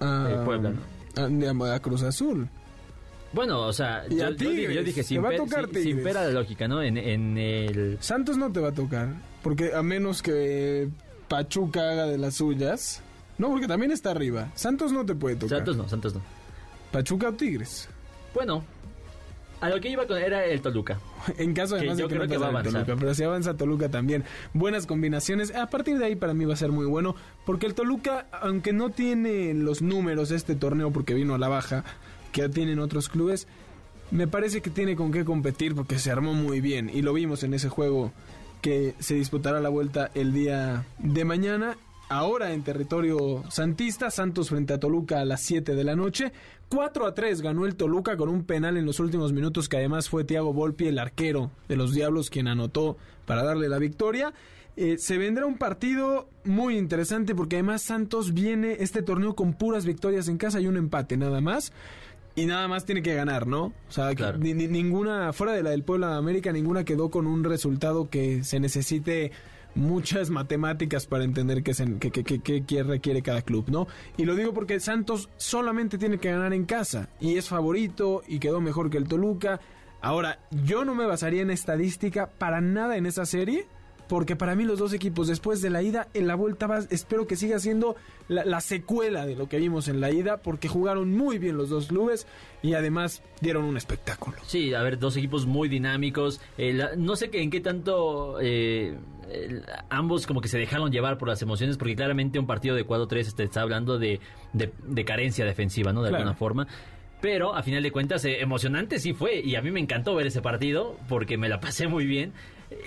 a 0.00 0.30
El 0.30 0.44
Puebla, 0.44 0.72
a- 1.16 1.74
a 1.74 1.80
Cruz 1.80 2.02
Azul. 2.02 2.48
Bueno, 3.32 3.60
o 3.66 3.72
sea, 3.74 4.06
yo, 4.08 4.16
yo 4.16 4.30
dije, 4.32 4.74
yo 4.74 4.82
dije, 4.82 5.02
te 5.02 5.06
sin, 5.06 5.22
va 5.22 5.28
a 5.30 5.36
tocar 5.36 5.68
sin- 5.68 5.82
sin 5.82 6.02
pera 6.02 6.24
la 6.24 6.30
lógica, 6.30 6.66
¿no? 6.66 6.82
En, 6.82 6.96
en 6.96 7.36
el... 7.36 7.98
Santos 8.00 8.38
no 8.38 8.50
te 8.50 8.58
va 8.60 8.68
a 8.68 8.72
tocar, 8.72 9.08
porque 9.42 9.74
a 9.74 9.82
menos 9.82 10.22
que 10.22 10.88
Pachuca 11.28 11.90
haga 11.90 12.06
de 12.06 12.18
las 12.18 12.34
suyas. 12.34 13.02
No, 13.36 13.48
porque 13.50 13.68
también 13.68 13.92
está 13.92 14.10
arriba. 14.10 14.50
Santos 14.54 14.92
no 14.92 15.06
te 15.06 15.14
puede 15.14 15.36
tocar. 15.36 15.58
Santos 15.58 15.76
no, 15.76 15.88
Santos 15.88 16.14
no. 16.14 16.20
Pachuca 16.90 17.28
o 17.28 17.32
Tigres. 17.32 17.88
Bueno, 18.34 18.64
a 19.60 19.68
lo 19.68 19.80
que 19.80 19.88
iba 19.88 20.06
con 20.06 20.18
era 20.18 20.44
el 20.44 20.60
Toluca. 20.60 21.00
En 21.36 21.52
caso 21.52 21.74
Que 21.74 21.80
además 21.80 21.98
yo 21.98 22.04
de 22.04 22.08
que 22.08 22.14
creo 22.14 22.26
no 22.26 22.32
que 22.32 22.38
va 22.38 22.46
a 22.46 22.48
avanzar. 22.50 22.84
Toluca, 22.84 22.96
pero 23.00 23.14
si 23.14 23.24
avanza 23.24 23.56
Toluca 23.56 23.88
también. 23.88 24.24
Buenas 24.54 24.86
combinaciones. 24.86 25.54
A 25.54 25.68
partir 25.68 25.98
de 25.98 26.06
ahí 26.06 26.16
para 26.16 26.34
mí 26.34 26.44
va 26.44 26.54
a 26.54 26.56
ser 26.56 26.70
muy 26.70 26.86
bueno, 26.86 27.16
porque 27.44 27.66
el 27.66 27.74
Toluca, 27.74 28.26
aunque 28.32 28.72
no 28.72 28.90
tiene 28.90 29.54
los 29.54 29.82
números 29.82 30.28
de 30.28 30.36
este 30.36 30.54
torneo 30.54 30.92
porque 30.92 31.14
vino 31.14 31.34
a 31.34 31.38
la 31.38 31.48
baja, 31.48 31.84
que 32.32 32.48
tienen 32.48 32.78
otros 32.78 33.08
clubes, 33.08 33.48
me 34.10 34.26
parece 34.26 34.62
que 34.62 34.70
tiene 34.70 34.96
con 34.96 35.12
qué 35.12 35.24
competir 35.24 35.74
porque 35.74 35.98
se 35.98 36.10
armó 36.10 36.34
muy 36.34 36.60
bien 36.60 36.90
y 36.92 37.02
lo 37.02 37.12
vimos 37.12 37.42
en 37.42 37.54
ese 37.54 37.68
juego 37.68 38.12
que 38.60 38.94
se 38.98 39.14
disputará 39.14 39.60
la 39.60 39.68
vuelta 39.68 40.10
el 40.14 40.32
día 40.32 40.86
de 40.98 41.24
mañana. 41.24 41.76
Ahora 42.08 42.52
en 42.52 42.62
territorio 42.62 43.44
santista, 43.50 44.10
Santos 44.10 44.48
frente 44.48 44.72
a 44.72 44.80
Toluca 44.80 45.20
a 45.20 45.24
las 45.24 45.42
7 45.42 45.74
de 45.74 45.84
la 45.84 45.94
noche. 45.94 46.32
4 46.70 47.06
a 47.06 47.14
3 47.14 47.42
ganó 47.42 47.66
el 47.66 47.76
Toluca 47.76 48.16
con 48.16 48.28
un 48.28 48.44
penal 48.44 48.76
en 48.76 48.86
los 48.86 49.00
últimos 49.00 49.32
minutos 49.32 49.68
que 49.68 49.76
además 49.76 50.08
fue 50.08 50.24
Thiago 50.24 50.52
Volpi, 50.52 50.86
el 50.86 50.98
arquero 50.98 51.50
de 51.68 51.76
los 51.76 51.92
Diablos, 51.94 52.30
quien 52.30 52.48
anotó 52.48 52.96
para 53.26 53.42
darle 53.42 53.68
la 53.68 53.78
victoria. 53.78 54.32
Eh, 54.76 54.96
se 54.96 55.18
vendrá 55.18 55.44
un 55.44 55.58
partido 55.58 56.28
muy 56.44 56.78
interesante 56.78 57.34
porque 57.34 57.56
además 57.56 57.82
Santos 57.82 58.32
viene 58.32 58.76
este 58.80 59.02
torneo 59.02 59.34
con 59.34 59.52
puras 59.52 59.84
victorias 59.84 60.28
en 60.28 60.38
casa 60.38 60.60
y 60.60 60.66
un 60.66 60.76
empate 60.76 61.16
nada 61.16 61.40
más. 61.40 61.72
Y 62.38 62.46
nada 62.46 62.68
más 62.68 62.84
tiene 62.84 63.02
que 63.02 63.14
ganar, 63.14 63.46
¿no? 63.46 63.64
O 63.64 63.72
sea, 63.90 64.10
que 64.10 64.16
Claro. 64.16 64.38
ni- 64.38 64.54
ni- 64.54 64.68
ninguna, 64.68 65.32
fuera 65.32 65.52
de 65.52 65.62
la 65.62 65.70
del 65.70 65.82
Puebla 65.82 66.10
de 66.10 66.16
América, 66.18 66.52
ninguna 66.52 66.84
quedó 66.84 67.10
con 67.10 67.26
un 67.26 67.42
resultado 67.42 68.08
que 68.10 68.44
se 68.44 68.60
necesite 68.60 69.32
muchas 69.74 70.30
matemáticas 70.30 71.06
para 71.06 71.24
entender 71.24 71.62
qué, 71.62 71.72
qué- 72.00 72.40
qué- 72.40 72.64
qué 72.64 72.82
requiere 72.82 73.22
cada 73.22 73.42
club, 73.42 73.66
¿no? 73.68 73.86
Y 74.16 74.24
lo 74.24 74.34
digo 74.34 74.52
porque 74.54 74.80
Santos 74.80 75.28
solamente 75.36 75.98
tiene 75.98 76.18
que 76.18 76.30
ganar 76.30 76.52
en 76.52 76.64
casa 76.64 77.08
y 77.20 77.36
es 77.36 77.48
favorito 77.48 78.22
y 78.26 78.38
quedó 78.38 78.60
mejor 78.60 78.88
que 78.90 78.98
el 78.98 79.08
Toluca. 79.08 79.60
Ahora, 80.00 80.38
yo 80.64 80.84
no 80.84 80.94
me 80.94 81.06
basaría 81.06 81.42
en 81.42 81.50
estadística 81.50 82.28
para 82.38 82.60
nada 82.60 82.96
en 82.96 83.06
esa 83.06 83.26
serie. 83.26 83.66
Porque 84.08 84.36
para 84.36 84.54
mí 84.54 84.64
los 84.64 84.78
dos 84.78 84.92
equipos 84.94 85.28
después 85.28 85.60
de 85.60 85.68
la 85.70 85.82
ida, 85.82 86.08
en 86.14 86.26
la 86.26 86.34
vuelta 86.34 86.66
va, 86.66 86.78
espero 86.90 87.26
que 87.26 87.36
siga 87.36 87.58
siendo 87.58 87.94
la, 88.28 88.44
la 88.44 88.60
secuela 88.62 89.26
de 89.26 89.36
lo 89.36 89.48
que 89.48 89.58
vimos 89.58 89.86
en 89.88 90.00
la 90.00 90.10
ida, 90.10 90.38
porque 90.38 90.66
jugaron 90.66 91.14
muy 91.14 91.38
bien 91.38 91.56
los 91.58 91.68
dos 91.68 91.88
clubes 91.88 92.26
y 92.62 92.72
además 92.74 93.22
dieron 93.42 93.64
un 93.64 93.76
espectáculo. 93.76 94.38
Sí, 94.46 94.72
a 94.72 94.82
ver, 94.82 94.98
dos 94.98 95.16
equipos 95.18 95.44
muy 95.46 95.68
dinámicos. 95.68 96.40
Eh, 96.56 96.72
la- 96.72 96.96
no 96.96 97.16
sé 97.16 97.28
que- 97.28 97.42
en 97.42 97.50
qué 97.50 97.60
tanto 97.60 98.38
eh, 98.40 98.96
ambos 99.90 100.26
como 100.26 100.40
que 100.40 100.48
se 100.48 100.58
dejaron 100.58 100.90
llevar 100.90 101.18
por 101.18 101.28
las 101.28 101.42
emociones, 101.42 101.76
porque 101.76 101.94
claramente 101.94 102.38
un 102.38 102.46
partido 102.46 102.74
de 102.74 102.86
4-3 102.86 103.28
este, 103.28 103.42
está 103.44 103.60
hablando 103.60 103.98
de, 103.98 104.20
de- 104.54 104.72
de 104.84 105.04
carencia 105.04 105.44
defensiva, 105.44 105.92
¿no? 105.92 106.02
De 106.02 106.08
Claro. 106.08 106.22
alguna 106.24 106.36
forma. 106.38 106.66
Pero 107.20 107.54
a 107.54 107.62
final 107.62 107.82
de 107.82 107.90
cuentas, 107.90 108.24
eh, 108.24 108.40
emocionante 108.40 108.98
sí 109.00 109.12
fue. 109.12 109.40
Y 109.40 109.56
a 109.56 109.60
mí 109.62 109.70
me 109.70 109.80
encantó 109.80 110.14
ver 110.14 110.28
ese 110.28 110.40
partido, 110.40 110.96
porque 111.08 111.36
me 111.36 111.48
la 111.48 111.60
pasé 111.60 111.88
muy 111.88 112.06
bien. 112.06 112.32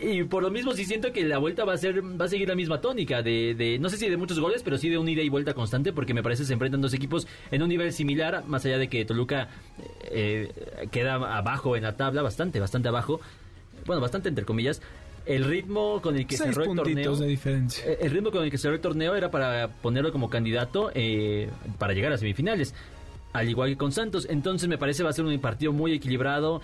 Y 0.02 0.24
por 0.24 0.44
lo 0.44 0.52
mismo 0.52 0.74
sí 0.74 0.86
siento 0.86 1.12
que 1.12 1.24
la 1.24 1.40
vuelta 1.40 1.66
va 1.66 1.74
a 1.74 1.78
ser 1.78 2.04
va 2.04 2.26
a 2.26 2.28
seguir 2.28 2.48
la 2.48 2.56
misma 2.56 2.82
tónica 2.82 3.24
de, 3.24 3.56
de 3.56 3.80
no 3.80 3.90
sé 3.90 3.98
si 3.98 4.10
de 4.10 4.18
muchos 4.18 4.40
goles, 4.40 4.62
pero 4.64 4.78
sí 4.78 4.90
de 4.90 4.98
un 4.98 5.10
ida 5.10 5.24
y 5.24 5.30
vuelta 5.30 5.54
constante 5.56 5.92
porque 5.92 6.14
me 6.14 6.22
parece 6.22 6.44
que 6.44 6.48
se 6.48 6.54
enfrentan 6.54 6.82
dos 6.82 6.94
equipos 6.94 7.28
en 7.50 7.64
un 7.64 7.70
nivel 7.70 7.92
similar, 7.92 8.44
más 8.46 8.64
allá 8.66 8.78
de 8.78 8.90
que 8.90 9.06
Toluca 9.06 9.50
eh, 10.12 10.52
queda 10.92 11.16
abajo 11.16 11.76
en 11.76 11.84
la 11.84 11.98
tabla, 11.98 12.22
bastante, 12.22 12.60
bastante 12.60 12.90
abajo. 12.90 13.22
Bueno, 13.86 14.02
bastante 14.02 14.30
entre 14.30 14.46
comillas. 14.46 14.82
El 15.26 15.46
ritmo 15.46 16.02
con 16.02 16.16
el 16.16 16.26
que 16.28 16.38
Seis 16.38 16.50
cerró 16.50 16.64
el 16.64 16.76
torneo 16.76 16.84
puntitos 16.86 17.20
de 17.20 17.28
diferencia. 17.28 17.84
eh, 17.86 17.98
el 18.02 18.12
ritmo 18.12 18.32
con 18.32 18.44
el 18.44 18.52
que 18.52 18.58
cerró 18.58 18.76
el 18.76 18.82
torneo 18.82 19.16
era 19.16 19.30
para 19.32 19.68
ponerlo 19.68 20.12
como 20.12 20.30
candidato 20.30 20.92
eh, 20.94 21.50
para 21.80 21.94
llegar 21.94 22.12
a 22.12 22.18
semifinales. 22.18 22.74
Al 23.34 23.48
igual 23.48 23.70
que 23.70 23.78
con 23.78 23.92
Santos. 23.92 24.28
Entonces 24.30 24.68
me 24.68 24.78
parece 24.78 25.04
va 25.04 25.10
a 25.12 25.14
ser 25.14 25.26
un 25.26 25.40
partido 25.40 25.72
muy 25.74 25.94
equilibrado. 25.94 26.62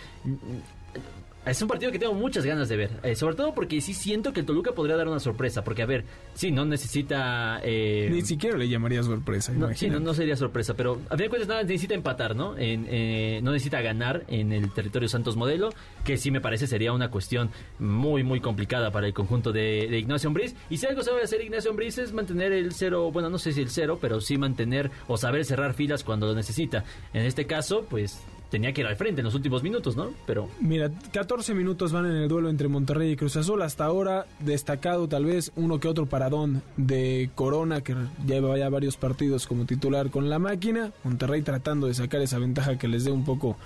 Es 1.49 1.61
un 1.61 1.67
partido 1.67 1.91
que 1.91 1.99
tengo 1.99 2.13
muchas 2.13 2.45
ganas 2.45 2.69
de 2.69 2.77
ver. 2.77 2.89
eh, 3.03 3.15
sobre 3.15 3.35
todo 3.35 3.53
porque 3.53 3.79
sí 3.81 3.93
siento 3.93 4.33
que 4.33 4.41
el 4.41 4.45
Toluca 4.45 4.71
podría 4.73 4.95
dar 4.95 5.07
una 5.07 5.19
sorpresa. 5.19 5.63
Porque, 5.63 5.81
a 5.81 5.85
ver, 5.85 6.03
sí, 6.33 6.51
no 6.51 6.65
necesita. 6.65 7.59
eh, 7.63 8.09
Ni 8.11 8.21
siquiera 8.21 8.57
le 8.57 8.67
llamaría 8.69 9.03
sorpresa. 9.03 9.51
no, 9.53 9.73
sí, 9.73 9.89
no, 9.89 9.99
no 9.99 10.13
sería 10.13 10.35
sorpresa, 10.35 10.73
pero 10.75 10.99
a 11.09 11.15
fin 11.15 11.25
de 11.25 11.29
cuentas 11.29 11.47
nada 11.49 11.63
necesita 11.63 11.93
empatar, 11.93 12.35
¿no? 12.35 12.57
En, 12.57 12.85
eh, 12.89 13.39
no 13.43 13.51
necesita 13.51 13.81
ganar 13.81 14.23
en 14.27 14.51
el 14.51 14.71
territorio 14.73 15.07
Santos 15.09 15.35
Modelo, 15.35 15.69
que 16.03 16.17
sí 16.17 16.31
me 16.31 16.41
parece 16.41 16.67
sería 16.67 16.93
una 16.93 17.09
cuestión 17.11 17.49
muy, 17.79 18.23
muy 18.23 18.39
complicada 18.41 18.91
para 18.91 19.07
el 19.07 19.13
conjunto 19.13 19.51
de, 19.51 19.87
de 19.89 19.99
Ignacio 19.99 20.27
Ambriz. 20.27 20.55
Y 20.69 20.77
si 20.77 20.85
algo 20.85 21.03
sabe 21.03 21.21
hacer 21.23 21.41
Ignacio 21.41 21.71
Ambriz 21.71 21.97
es 21.97 22.13
mantener 22.13 22.51
el 22.51 22.73
cero, 22.73 23.11
bueno, 23.11 23.29
no 23.29 23.37
sé 23.37 23.53
si 23.53 23.61
el 23.61 23.69
cero, 23.69 23.97
pero 24.01 24.21
sí 24.21 24.37
mantener 24.37 24.91
o 25.07 25.17
saber 25.17 25.45
cerrar 25.45 25.73
filas 25.73 26.03
cuando 26.03 26.27
lo 26.27 26.35
necesita. 26.35 26.83
En 27.13 27.23
este 27.25 27.45
caso, 27.45 27.85
pues 27.89 28.21
tenía 28.49 28.71
que 28.73 28.81
ir 28.81 28.87
al 28.87 28.95
frente 28.95 29.21
en 29.21 29.25
los 29.25 29.35
últimos 29.35 29.63
minutos, 29.63 29.95
¿no? 29.95 30.11
Pero 30.25 30.47
Mira, 30.59 30.89
14 31.11 31.53
minutos 31.53 31.91
van 31.91 32.05
en 32.05 32.13
el 32.17 32.27
duelo 32.29 32.49
entre 32.49 32.67
Monterrey 32.67 33.11
y 33.11 33.15
Cruz 33.15 33.35
Azul. 33.35 33.61
Hasta 33.61 33.85
ahora, 33.85 34.25
destacado 34.39 35.07
tal 35.07 35.25
vez 35.25 35.51
uno 35.55 35.79
que 35.79 35.87
otro 35.87 36.05
paradón 36.05 36.61
de 36.77 37.29
Corona, 37.35 37.81
que 37.81 37.95
lleva 38.25 38.57
ya 38.57 38.69
varios 38.69 38.97
partidos 38.97 39.47
como 39.47 39.65
titular 39.65 40.09
con 40.09 40.29
la 40.29 40.39
máquina. 40.39 40.91
Monterrey 41.03 41.41
tratando 41.41 41.87
de 41.87 41.93
sacar 41.93 42.21
esa 42.21 42.39
ventaja 42.39 42.77
que 42.77 42.87
les 42.87 43.03
dé 43.03 43.11
un 43.11 43.25
poco 43.25 43.57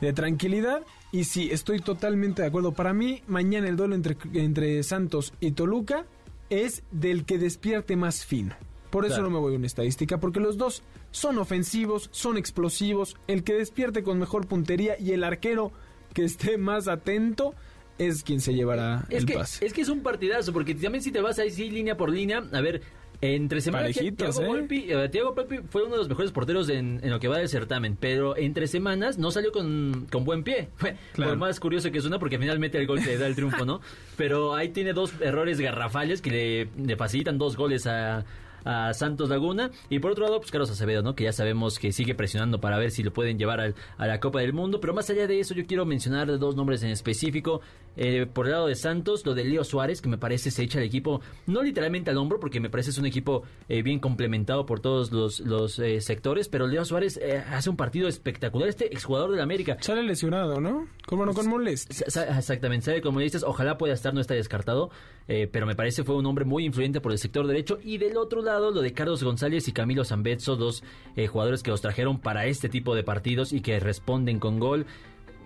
de 0.00 0.12
tranquilidad. 0.12 0.82
Y 1.12 1.24
sí, 1.24 1.50
estoy 1.52 1.80
totalmente 1.80 2.42
de 2.42 2.48
acuerdo. 2.48 2.72
Para 2.72 2.92
mí, 2.94 3.22
mañana 3.26 3.68
el 3.68 3.76
duelo 3.76 3.94
entre, 3.94 4.16
entre 4.32 4.82
Santos 4.82 5.34
y 5.40 5.52
Toluca 5.52 6.06
es 6.48 6.82
del 6.90 7.24
que 7.24 7.38
despierte 7.38 7.96
más 7.96 8.24
fino. 8.24 8.54
Por 8.90 9.04
eso 9.06 9.14
Claro. 9.16 9.30
no 9.30 9.34
me 9.36 9.40
voy 9.40 9.54
a 9.54 9.56
una 9.58 9.66
estadística, 9.66 10.18
porque 10.20 10.40
los 10.40 10.56
dos 10.58 10.82
son 11.12 11.38
ofensivos, 11.38 12.08
son 12.12 12.36
explosivos. 12.36 13.16
El 13.28 13.44
que 13.44 13.54
despierte 13.54 14.02
con 14.02 14.18
mejor 14.18 14.48
puntería 14.48 14.98
y 14.98 15.12
el 15.12 15.22
arquero 15.22 15.70
que 16.12 16.24
esté 16.24 16.58
más 16.58 16.88
atento 16.88 17.54
es 17.98 18.24
quien 18.24 18.40
se 18.40 18.54
llevará 18.54 19.04
es 19.10 19.20
el 19.20 19.26
que, 19.26 19.34
pase. 19.34 19.64
es 19.64 19.72
que 19.72 19.82
es 19.82 19.88
un 19.88 20.00
partidazo, 20.02 20.52
porque 20.52 20.74
también 20.74 21.02
si 21.04 21.12
te 21.12 21.20
vas 21.20 21.38
ahí 21.38 21.50
sí, 21.50 21.70
línea 21.70 21.96
por 21.96 22.10
línea, 22.10 22.42
a 22.52 22.60
ver, 22.60 22.82
entre 23.20 23.60
semanas 23.60 23.92
Parejitos, 23.94 24.34
Thiago 24.36 24.42
¿eh? 24.42 24.58
Volpi, 24.58 24.86
eh, 24.88 25.08
Thiago 25.08 25.32
Volpi 25.34 25.58
fue 25.70 25.82
uno 25.84 25.92
de 25.92 25.98
los 25.98 26.08
mejores 26.08 26.32
porteros 26.32 26.68
en, 26.70 26.98
en 27.04 27.10
lo 27.10 27.20
que 27.20 27.28
va 27.28 27.38
del 27.38 27.48
certamen, 27.48 27.96
pero 28.00 28.36
entre 28.36 28.66
semanas 28.66 29.18
no 29.18 29.30
salió 29.30 29.52
con, 29.52 30.08
con 30.10 30.24
buen 30.24 30.42
pie. 30.42 30.70
Fue 30.76 30.96
Claro. 31.12 31.36
más 31.36 31.60
curioso 31.60 31.92
que 31.92 32.00
suena, 32.00 32.18
porque 32.18 32.38
finalmente 32.38 32.78
el 32.78 32.86
gol 32.88 32.98
que 33.00 33.06
le 33.06 33.18
da 33.18 33.28
el 33.28 33.36
triunfo, 33.36 33.64
¿no? 33.64 33.80
Pero 34.16 34.54
ahí 34.54 34.70
tiene 34.70 34.92
dos 34.92 35.12
errores 35.20 35.60
garrafales 35.60 36.20
que 36.20 36.30
le, 36.30 36.84
le 36.84 36.96
facilitan 36.96 37.38
dos 37.38 37.56
goles 37.56 37.86
a 37.86 38.24
a 38.64 38.92
Santos 38.94 39.28
Laguna. 39.28 39.70
Y 39.90 39.98
por 39.98 40.12
otro 40.12 40.24
lado 40.24 40.38
pues 40.38 40.50
Carlos 40.50 40.70
Acevedo 40.70 41.02
no 41.02 41.14
que 41.14 41.24
ya 41.24 41.32
sabemos 41.32 41.78
que 41.78 41.92
sigue 41.92 42.14
presionando 42.14 42.60
para 42.60 42.78
ver 42.78 42.90
si 42.90 43.02
lo 43.02 43.12
pueden 43.12 43.38
llevar 43.38 43.60
al- 43.60 43.74
a 43.98 44.06
la 44.06 44.20
Copa 44.20 44.40
del 44.40 44.52
Mundo. 44.52 44.80
Pero 44.80 44.94
más 44.94 45.08
allá 45.10 45.26
de 45.26 45.40
eso 45.40 45.54
yo 45.54 45.66
quiero 45.66 45.84
mencionar 45.86 46.38
dos 46.38 46.56
nombres 46.56 46.82
en 46.82 46.90
específico. 46.90 47.60
Eh, 47.96 48.26
por 48.32 48.46
el 48.46 48.52
lado 48.52 48.68
de 48.68 48.74
Santos 48.74 49.26
lo 49.26 49.34
de 49.34 49.44
Leo 49.44 49.64
Suárez 49.64 50.00
que 50.00 50.08
me 50.08 50.16
parece 50.16 50.50
se 50.50 50.62
echa 50.62 50.78
el 50.78 50.84
equipo 50.86 51.20
no 51.46 51.62
literalmente 51.62 52.08
al 52.08 52.16
hombro 52.16 52.40
porque 52.40 52.58
me 52.58 52.70
parece 52.70 52.88
es 52.88 52.96
un 52.96 53.04
equipo 53.04 53.42
eh, 53.68 53.82
bien 53.82 53.98
complementado 54.00 54.64
por 54.64 54.80
todos 54.80 55.12
los, 55.12 55.40
los 55.40 55.78
eh, 55.78 56.00
sectores 56.00 56.48
pero 56.48 56.66
Leo 56.66 56.86
Suárez 56.86 57.18
eh, 57.22 57.44
hace 57.50 57.68
un 57.68 57.76
partido 57.76 58.08
espectacular. 58.08 58.66
Este 58.68 58.86
exjugador 58.86 59.30
de 59.32 59.36
la 59.36 59.42
América. 59.42 59.76
Sale 59.80 60.02
lesionado, 60.04 60.58
¿no? 60.58 60.86
Con, 61.06 61.18
bueno, 61.18 61.34
con 61.34 61.46
molestia. 61.48 61.94
Sa- 62.08 62.10
sa- 62.10 62.38
Exactamente, 62.38 62.86
sabe 62.86 63.02
como 63.02 63.20
dices, 63.20 63.42
ojalá 63.42 63.76
pueda 63.76 63.92
estar, 63.94 64.14
no 64.14 64.20
está 64.20 64.34
descartado, 64.34 64.90
eh, 65.28 65.48
pero 65.52 65.66
me 65.66 65.74
parece 65.74 66.02
fue 66.04 66.14
un 66.16 66.24
hombre 66.24 66.44
muy 66.46 66.64
influyente 66.64 67.00
por 67.00 67.12
el 67.12 67.18
sector 67.18 67.46
derecho. 67.46 67.78
Y 67.84 67.98
del 67.98 68.16
otro 68.16 68.40
lado, 68.42 68.51
lo 68.60 68.72
de 68.82 68.92
Carlos 68.92 69.22
González 69.22 69.68
y 69.68 69.72
Camilo 69.72 70.04
Zambetso, 70.04 70.56
dos 70.56 70.82
eh, 71.16 71.26
jugadores 71.26 71.62
que 71.62 71.70
los 71.70 71.80
trajeron 71.80 72.18
para 72.20 72.46
este 72.46 72.68
tipo 72.68 72.94
de 72.94 73.02
partidos 73.04 73.52
y 73.52 73.60
que 73.60 73.78
responden 73.80 74.38
con 74.38 74.58
gol. 74.58 74.86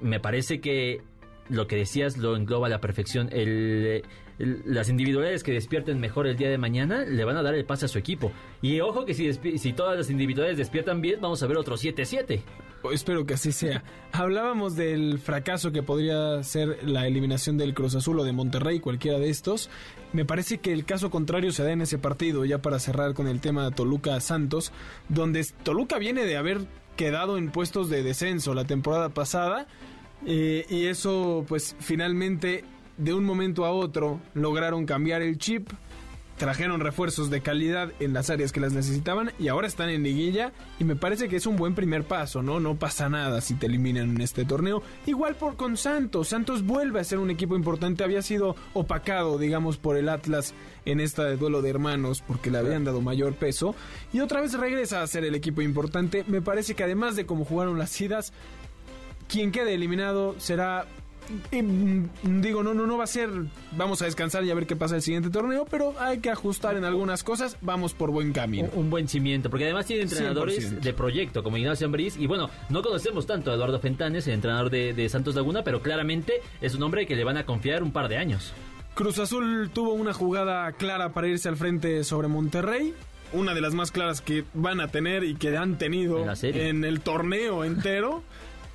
Me 0.01 0.21
parece 0.21 0.61
que 0.61 1.03
lo 1.49 1.67
que 1.67 1.77
decías 1.77 2.17
lo 2.17 2.37
engloba 2.37 2.67
a 2.67 2.71
la 2.71 2.81
perfección. 2.81 3.29
El, 3.33 3.49
el- 3.49 4.05
las 4.39 4.89
individualidades 4.91 5.43
que 5.43 5.53
despierten 5.53 5.99
mejor 5.99 6.27
el 6.27 6.37
día 6.37 6.51
de 6.51 6.59
mañana 6.59 7.05
le 7.05 7.25
van 7.25 7.37
a 7.37 7.43
dar 7.43 7.55
el 7.55 7.65
pase 7.65 7.87
a 7.87 7.89
su 7.89 7.99
equipo. 7.99 8.33
Y 8.61 8.81
ojo 8.81 9.05
que 9.07 9.15
si, 9.15 9.73
todas 9.73 9.97
las 9.97 10.11
individualidades 10.11 10.59
despiertan 10.59 11.01
bien, 11.01 11.21
vamos 11.21 11.43
a 11.43 11.47
ver 11.47 11.57
otro 11.57 11.77
7-7. 11.77 12.43
Oh, 12.83 12.93
Espero 12.93 13.25
que 13.25 13.35
así 13.35 13.53
sea. 13.53 13.83
Hablábamos 14.13 14.77
del 14.77 15.19
fracaso 15.19 15.73
que 15.73 15.83
podría 15.83 16.43
ser 16.43 16.87
la 16.87 17.07
eliminación 17.07 17.57
del 17.57 17.75
Cruz 17.75 17.95
Azul 17.95 18.21
o 18.21 18.25
de 18.25 18.33
Monterrey, 18.33 18.81
cualquiera 18.81 19.19
de 19.19 19.31
estos. 19.31 19.71
Me 20.13 20.25
parece 20.25 20.59
que 20.59 20.73
el 20.73 20.85
caso 20.85 21.11
contrario 21.11 21.53
se 21.53 21.63
da 21.63 21.73
en 21.73 21.81
ese 21.81 21.99
partido, 21.99 22.45
ya 22.45 22.59
para 22.61 22.79
cerrar 22.79 23.15
con 23.15 23.29
el 23.29 23.41
tema 23.41 23.71
Toluca-Santos, 23.71 24.73
donde 25.09 25.47
Toluca 25.63 25.99
viene 25.99 26.25
de 26.25 26.37
haber 26.37 26.61
quedado 26.97 27.39
en 27.39 27.51
puestos 27.51 27.89
de 27.89 28.03
descenso 28.03 28.55
la 28.55 28.65
temporada 28.65 29.09
pasada. 29.11 29.67
eh, 30.27 30.67
y 30.69 30.87
eso, 30.87 31.45
pues 31.47 31.77
finalmente, 31.79 32.65
de 32.97 33.15
un 33.15 33.25
momento 33.25 33.65
a 33.65 33.71
otro, 33.71 34.21
lograron 34.35 34.87
cambiar 34.87 35.23
el 35.23 35.39
chip 35.39 35.69
trajeron 36.37 36.81
refuerzos 36.81 37.31
de 37.31 37.41
calidad 37.41 37.93
en 37.99 38.13
las 38.13 38.31
áreas 38.31 38.53
que 38.53 38.61
las 38.61 38.73
necesitaban 38.73 39.33
y 39.39 39.49
ahora 39.49 39.67
están 39.67 39.89
en 39.89 40.03
liguilla 40.03 40.53
y 40.79 40.85
me 40.85 40.97
parece 40.97 41.29
que 41.29 41.37
es 41.37 41.47
un 41.47 41.57
buen 41.57 41.75
primer 41.75 42.05
paso, 42.05 42.43
¿no? 42.43 42.61
No 42.61 42.77
pasa 42.77 43.09
nada 43.09 43.41
si 43.41 43.55
te 43.55 43.67
eliminan 43.67 44.11
en 44.11 44.21
este 44.21 44.45
torneo. 44.45 44.83
Igual 45.07 45.37
por 45.37 45.57
con 45.57 45.77
Santos, 45.77 46.29
Santos 46.29 46.65
vuelve 46.65 47.01
a 47.01 47.05
ser 47.05 47.19
un 47.19 47.31
equipo 47.31 47.57
importante, 47.57 48.05
había 48.05 48.23
sido 48.23 48.55
opacado, 48.75 49.39
digamos, 49.39 49.79
por 49.79 49.97
el 49.97 50.09
Atlas 50.09 50.55
en 50.85 51.01
esta 51.01 51.25
de 51.25 51.37
duelo 51.37 51.63
de 51.63 51.71
hermanos 51.71 52.23
porque 52.27 52.51
le 52.51 52.59
habían 52.59 52.85
dado 52.85 53.01
mayor 53.01 53.35
peso 53.35 53.75
y 54.13 54.21
otra 54.21 54.41
vez 54.41 54.53
regresa 54.55 55.03
a 55.03 55.07
ser 55.07 55.25
el 55.25 55.35
equipo 55.35 55.63
importante. 55.63 56.25
Me 56.27 56.43
parece 56.43 56.75
que 56.75 56.85
además 56.85 57.17
de 57.17 57.27
cómo 57.27 57.45
jugaron 57.45 57.79
las 57.79 57.99
idas, 58.01 58.33
quien 59.29 59.53
quede 59.53 59.75
eliminado 59.75 60.35
será 60.39 60.87
y, 61.51 61.63
mm, 61.63 62.09
digo, 62.41 62.63
no, 62.63 62.75
no, 62.75 62.87
no 62.87 62.97
va 62.97 63.05
a 63.05 63.09
ser. 63.09 63.31
Vamos 63.73 64.03
a 64.03 64.07
descansar 64.07 64.45
y 64.45 64.51
a 64.51 64.55
ver 64.55 64.67
qué 64.67 64.77
pasa 64.77 64.97
el 64.97 65.03
siguiente 65.03 65.31
torneo, 65.31 65.67
pero 65.71 65.95
hay 65.99 66.19
que 66.19 66.31
ajustar 66.31 66.77
en 66.77 66.85
algunas 66.85 67.23
cosas. 67.23 67.57
Vamos 67.61 67.95
por 67.95 68.11
buen 68.11 68.33
camino. 68.33 68.69
Un, 68.75 68.85
un 68.85 68.91
buen 68.91 69.09
cimiento, 69.09 69.51
porque 69.51 69.65
además 69.65 69.87
tiene 69.87 70.03
entrenadores 70.03 70.73
100%. 70.73 70.81
de 70.81 70.93
proyecto, 70.93 71.43
como 71.43 71.57
Ignacio 71.57 71.87
Ambriz, 71.87 72.17
y 72.17 72.27
bueno, 72.27 72.51
no 72.69 72.83
conocemos 72.83 73.27
tanto 73.27 73.51
a 73.51 73.55
Eduardo 73.55 73.81
Fentanes, 73.81 74.27
el 74.27 74.35
entrenador 74.35 74.71
de, 74.71 74.93
de 74.93 75.09
Santos 75.09 75.35
Laguna, 75.35 75.63
pero 75.63 75.83
claramente 75.83 76.35
es 76.61 76.75
un 76.75 76.83
hombre 76.83 77.07
que 77.07 77.17
le 77.17 77.25
van 77.25 77.37
a 77.37 77.47
confiar 77.47 77.83
un 77.83 77.93
par 77.93 78.09
de 78.09 78.17
años. 78.17 78.53
Cruz 78.95 79.19
Azul 79.19 79.71
tuvo 79.75 79.93
una 79.93 80.15
jugada 80.15 80.73
clara 80.73 81.13
para 81.13 81.29
irse 81.29 81.51
al 81.51 81.57
frente 81.57 82.03
sobre 82.03 82.29
Monterrey. 82.29 82.95
Una 83.33 83.53
de 83.53 83.61
las 83.61 83.75
más 83.75 83.91
claras 83.91 84.23
que 84.23 84.45
van 84.55 84.81
a 84.81 84.89
tener 84.89 85.23
y 85.25 85.35
que 85.35 85.55
han 85.57 85.77
tenido 85.77 86.25
en 86.43 86.85
el 86.85 87.01
torneo 87.01 87.65
entero. 87.65 88.23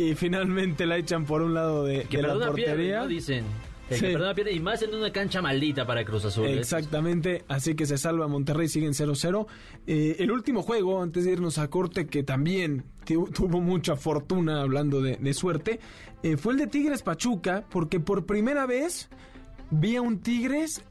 y 0.09 0.15
finalmente 0.15 0.85
la 0.85 0.97
echan 0.97 1.25
por 1.25 1.41
un 1.41 1.53
lado 1.53 1.83
de, 1.85 2.03
Que 2.03 2.17
de 2.17 2.23
la 2.23 2.33
pierde, 2.33 2.47
portería. 2.47 2.99
¿no? 3.01 3.07
Dicen. 3.07 3.45
Sí. 3.89 3.99
que 3.99 4.11
perdona 4.13 4.33
pierde, 4.33 4.53
y 4.53 4.61
más 4.61 4.81
en 4.83 4.95
una 4.95 5.11
cancha 5.11 5.41
maldita 5.41 5.85
para 5.85 6.05
Cruz 6.05 6.23
Azul. 6.23 6.45
¿eh? 6.47 6.57
Exactamente, 6.59 7.43
así 7.49 7.75
que 7.75 7.85
se 7.85 7.97
salva 7.97 8.25
Monterrey, 8.29 8.69
siguen 8.69 8.93
0-0. 8.93 9.47
Eh, 9.85 10.15
el 10.19 10.31
último 10.31 10.61
juego, 10.61 11.01
antes 11.01 11.25
de 11.25 11.31
irnos 11.33 11.57
a 11.57 11.69
corte, 11.69 12.07
que 12.07 12.23
también 12.23 12.85
tu- 13.05 13.27
tuvo 13.27 13.59
mucha 13.59 13.97
fortuna 13.97 14.61
hablando 14.61 15.01
de, 15.01 15.17
de 15.17 15.33
suerte, 15.33 15.81
eh, 16.23 16.37
fue 16.37 16.53
el 16.53 16.59
de 16.59 16.67
Tigres 16.67 17.01
Pachuca, 17.03 17.65
porque 17.69 17.99
por 17.99 18.25
primera 18.25 18.65
vez 18.65 19.09
vi 19.71 19.97
a 19.97 20.01
un 20.01 20.19
Tigres 20.21 20.81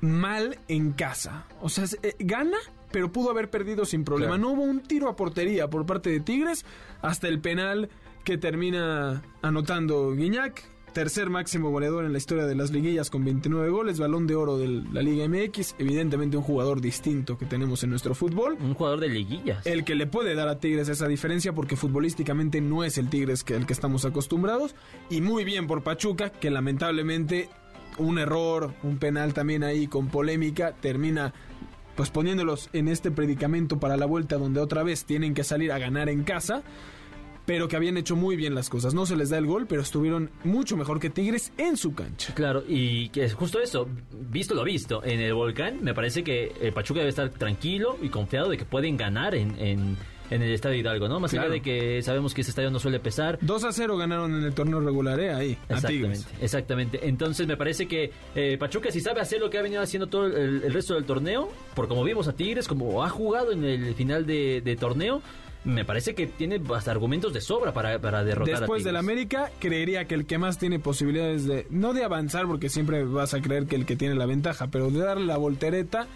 mal 0.00 0.58
en 0.68 0.92
casa. 0.92 1.44
O 1.60 1.68
sea, 1.68 1.84
gana, 2.18 2.56
pero 2.94 3.10
pudo 3.10 3.30
haber 3.30 3.50
perdido 3.50 3.84
sin 3.84 4.04
problema. 4.04 4.36
Claro. 4.36 4.42
No 4.42 4.52
hubo 4.52 4.62
un 4.62 4.80
tiro 4.80 5.08
a 5.08 5.16
portería 5.16 5.68
por 5.68 5.84
parte 5.84 6.10
de 6.10 6.20
Tigres 6.20 6.64
hasta 7.02 7.26
el 7.26 7.40
penal 7.40 7.88
que 8.22 8.38
termina 8.38 9.20
anotando 9.42 10.12
Guiñac. 10.12 10.62
Tercer 10.92 11.28
máximo 11.28 11.70
goleador 11.70 12.04
en 12.04 12.12
la 12.12 12.18
historia 12.18 12.46
de 12.46 12.54
las 12.54 12.70
liguillas 12.70 13.10
con 13.10 13.24
29 13.24 13.68
goles, 13.68 13.98
balón 13.98 14.28
de 14.28 14.36
oro 14.36 14.58
de 14.58 14.68
la 14.68 15.02
Liga 15.02 15.26
MX, 15.26 15.74
evidentemente 15.80 16.36
un 16.36 16.44
jugador 16.44 16.80
distinto 16.80 17.36
que 17.36 17.46
tenemos 17.46 17.82
en 17.82 17.90
nuestro 17.90 18.14
fútbol. 18.14 18.56
Un 18.60 18.74
jugador 18.74 19.00
de 19.00 19.08
liguillas. 19.08 19.66
El 19.66 19.82
que 19.82 19.96
le 19.96 20.06
puede 20.06 20.36
dar 20.36 20.46
a 20.46 20.60
Tigres 20.60 20.88
esa 20.88 21.08
diferencia 21.08 21.52
porque 21.52 21.74
futbolísticamente 21.74 22.60
no 22.60 22.84
es 22.84 22.96
el 22.96 23.10
Tigres 23.10 23.42
que 23.42 23.56
el 23.56 23.66
que 23.66 23.72
estamos 23.72 24.04
acostumbrados. 24.04 24.76
Y 25.10 25.20
muy 25.20 25.42
bien 25.42 25.66
por 25.66 25.82
Pachuca, 25.82 26.30
que 26.30 26.48
lamentablemente 26.48 27.48
un 27.98 28.20
error, 28.20 28.72
un 28.84 28.98
penal 28.98 29.34
también 29.34 29.64
ahí 29.64 29.88
con 29.88 30.06
polémica, 30.06 30.74
termina 30.80 31.34
pues 31.96 32.10
poniéndolos 32.10 32.70
en 32.72 32.88
este 32.88 33.10
predicamento 33.10 33.78
para 33.78 33.96
la 33.96 34.06
vuelta 34.06 34.36
donde 34.36 34.60
otra 34.60 34.82
vez 34.82 35.04
tienen 35.04 35.34
que 35.34 35.44
salir 35.44 35.72
a 35.72 35.78
ganar 35.78 36.08
en 36.08 36.24
casa. 36.24 36.62
Pero 37.46 37.68
que 37.68 37.76
habían 37.76 37.98
hecho 37.98 38.16
muy 38.16 38.36
bien 38.36 38.54
las 38.54 38.70
cosas. 38.70 38.94
No 38.94 39.04
se 39.04 39.16
les 39.16 39.28
da 39.28 39.36
el 39.36 39.44
gol, 39.44 39.66
pero 39.66 39.82
estuvieron 39.82 40.30
mucho 40.44 40.78
mejor 40.78 40.98
que 40.98 41.10
Tigres 41.10 41.52
en 41.58 41.76
su 41.76 41.94
cancha. 41.94 42.32
Claro, 42.34 42.64
y 42.66 43.10
que 43.10 43.24
es 43.24 43.34
justo 43.34 43.60
eso, 43.60 43.86
visto 44.30 44.54
lo 44.54 44.64
visto, 44.64 45.04
en 45.04 45.20
el 45.20 45.34
volcán 45.34 45.84
me 45.84 45.92
parece 45.92 46.24
que 46.24 46.54
el 46.62 46.72
Pachuca 46.72 47.00
debe 47.00 47.10
estar 47.10 47.28
tranquilo 47.28 47.98
y 48.00 48.08
confiado 48.08 48.48
de 48.48 48.56
que 48.56 48.64
pueden 48.64 48.96
ganar 48.96 49.34
en, 49.34 49.58
en, 49.58 49.98
en 50.30 50.42
el 50.42 50.52
Estadio 50.52 50.76
Hidalgo, 50.78 51.08
¿no? 51.08 51.20
Más 51.20 51.30
Claro. 51.30 51.46
allá 51.46 51.54
de 51.54 51.60
que 51.62 52.02
sabemos 52.02 52.32
que 52.34 52.40
ese 52.40 52.50
estadio 52.50 52.70
no 52.70 52.78
suele 52.78 52.98
pesar. 53.00 53.38
2 53.42 53.64
a 53.64 53.72
0 53.72 53.96
ganaron 53.96 54.34
en 54.34 54.44
el 54.44 54.54
torneo 54.54 54.80
regular, 54.80 55.18
¿eh? 55.20 55.32
Ahí, 55.34 55.58
Exactamente, 55.68 56.24
exactamente. 56.40 57.08
Entonces 57.08 57.46
me 57.46 57.56
parece 57.56 57.86
que 57.86 58.10
eh, 58.34 58.56
Pachuca 58.58 58.90
si 58.90 59.00
sabe 59.00 59.20
hacer 59.20 59.40
lo 59.40 59.50
que 59.50 59.58
ha 59.58 59.62
venido 59.62 59.82
haciendo 59.82 60.06
todo 60.06 60.26
el, 60.26 60.62
el 60.64 60.72
resto 60.72 60.94
del 60.94 61.04
torneo, 61.04 61.48
por 61.74 61.88
como 61.88 62.02
vimos 62.04 62.26
a 62.28 62.32
Tigres, 62.32 62.66
como 62.68 63.04
ha 63.04 63.08
jugado 63.10 63.52
en 63.52 63.64
el 63.64 63.94
final 63.94 64.26
de, 64.26 64.60
de 64.64 64.76
torneo, 64.76 65.20
me 65.64 65.84
parece 65.84 66.14
que 66.14 66.26
tiene 66.26 66.60
hasta 66.74 66.90
argumentos 66.90 67.32
de 67.32 67.40
sobra 67.40 67.72
para, 67.72 67.98
para 67.98 68.22
derrotar 68.22 68.60
Después 68.60 68.82
a 68.82 68.86
del. 68.88 68.96
América, 68.96 69.50
creería 69.58 70.06
que 70.06 70.14
el 70.14 70.26
que 70.26 70.36
más 70.36 70.58
tiene 70.58 70.78
posibilidades 70.78 71.46
de, 71.46 71.66
no 71.70 71.94
de 71.94 72.04
avanzar, 72.04 72.46
porque 72.46 72.68
siempre 72.68 73.02
vas 73.04 73.32
a 73.32 73.40
creer 73.40 73.66
que 73.66 73.76
el 73.76 73.86
que 73.86 73.96
tiene 73.96 74.14
la 74.14 74.26
ventaja, 74.26 74.66
pero 74.68 74.90
de 74.90 74.98
darle 75.00 75.24
la 75.26 75.38
voltereta 75.38 76.06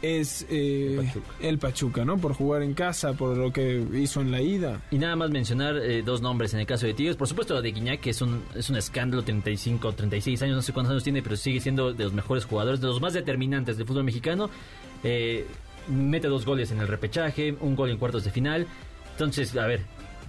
es 0.00 0.46
eh, 0.48 0.96
El 1.00 1.06
Pachuca. 1.06 1.32
el 1.40 1.58
Pachuca, 1.58 2.04
¿no? 2.04 2.18
Por 2.18 2.34
jugar 2.34 2.62
en 2.62 2.74
casa, 2.74 3.14
por 3.14 3.36
lo 3.36 3.52
que 3.52 3.84
hizo 3.94 4.20
en 4.20 4.30
la 4.30 4.40
ida. 4.40 4.80
Y 4.90 4.98
nada 4.98 5.16
más 5.16 5.30
mencionar 5.30 5.76
eh, 5.76 6.02
dos 6.02 6.22
nombres 6.22 6.54
en 6.54 6.60
el 6.60 6.66
caso 6.66 6.86
de 6.86 6.94
Tigres. 6.94 7.16
Por 7.16 7.26
supuesto, 7.28 7.54
lo 7.54 7.62
de 7.62 7.72
Guiñac, 7.72 8.00
que 8.00 8.10
es 8.10 8.22
un, 8.22 8.42
es 8.54 8.70
un 8.70 8.76
escándalo, 8.76 9.22
35, 9.22 9.92
36 9.92 10.42
años, 10.42 10.56
no 10.56 10.62
sé 10.62 10.72
cuántos 10.72 10.92
años 10.92 11.04
tiene, 11.04 11.22
pero 11.22 11.36
sigue 11.36 11.60
siendo 11.60 11.92
de 11.92 12.04
los 12.04 12.12
mejores 12.12 12.44
jugadores, 12.44 12.80
de 12.80 12.86
los 12.86 13.00
más 13.00 13.12
determinantes 13.12 13.76
del 13.76 13.86
fútbol 13.86 14.04
mexicano. 14.04 14.50
Eh, 15.04 15.46
mete 15.88 16.28
dos 16.28 16.44
goles 16.44 16.70
en 16.70 16.80
el 16.80 16.88
repechaje, 16.88 17.54
un 17.60 17.74
gol 17.74 17.90
en 17.90 17.96
cuartos 17.98 18.24
de 18.24 18.30
final. 18.30 18.66
Entonces, 19.12 19.56
a 19.56 19.66
ver, 19.66 19.80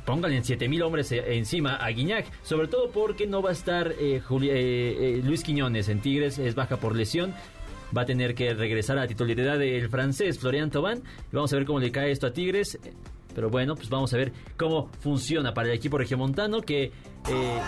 pónganle 0.05 0.37
en 0.37 0.43
7000 0.45 0.81
hombres 0.81 1.11
eh, 1.11 1.23
encima 1.37 1.75
a 1.75 1.89
Guiñac, 1.89 2.25
sobre 2.43 2.67
todo 2.67 2.89
porque 2.89 3.27
no 3.27 3.41
va 3.43 3.49
a 3.49 3.53
estar 3.53 3.93
eh, 3.99 4.19
Juli- 4.27 4.49
eh, 4.49 5.17
eh, 5.19 5.21
Luis 5.23 5.43
Quiñones 5.43 5.89
en 5.89 5.99
Tigres, 6.01 6.39
es 6.39 6.55
baja 6.55 6.77
por 6.77 6.95
lesión. 6.95 7.33
Va 7.95 8.01
a 8.03 8.05
tener 8.05 8.35
que 8.35 8.53
regresar 8.53 8.97
a 8.97 9.01
la 9.01 9.07
titularidad 9.07 9.57
del 9.57 9.89
francés 9.89 10.39
Florian 10.39 10.69
Thauvin. 10.69 10.97
Y 11.31 11.35
vamos 11.35 11.51
a 11.53 11.55
ver 11.55 11.65
cómo 11.65 11.79
le 11.79 11.91
cae 11.91 12.11
esto 12.11 12.27
a 12.27 12.31
Tigres. 12.33 12.77
Pero 13.33 13.49
bueno, 13.49 13.75
pues 13.75 13.89
vamos 13.89 14.13
a 14.13 14.17
ver 14.17 14.33
cómo 14.57 14.89
funciona 14.99 15.53
para 15.53 15.69
el 15.69 15.75
equipo 15.75 15.97
regiomontano 15.97 16.61
que... 16.61 16.85
eh, 16.85 17.59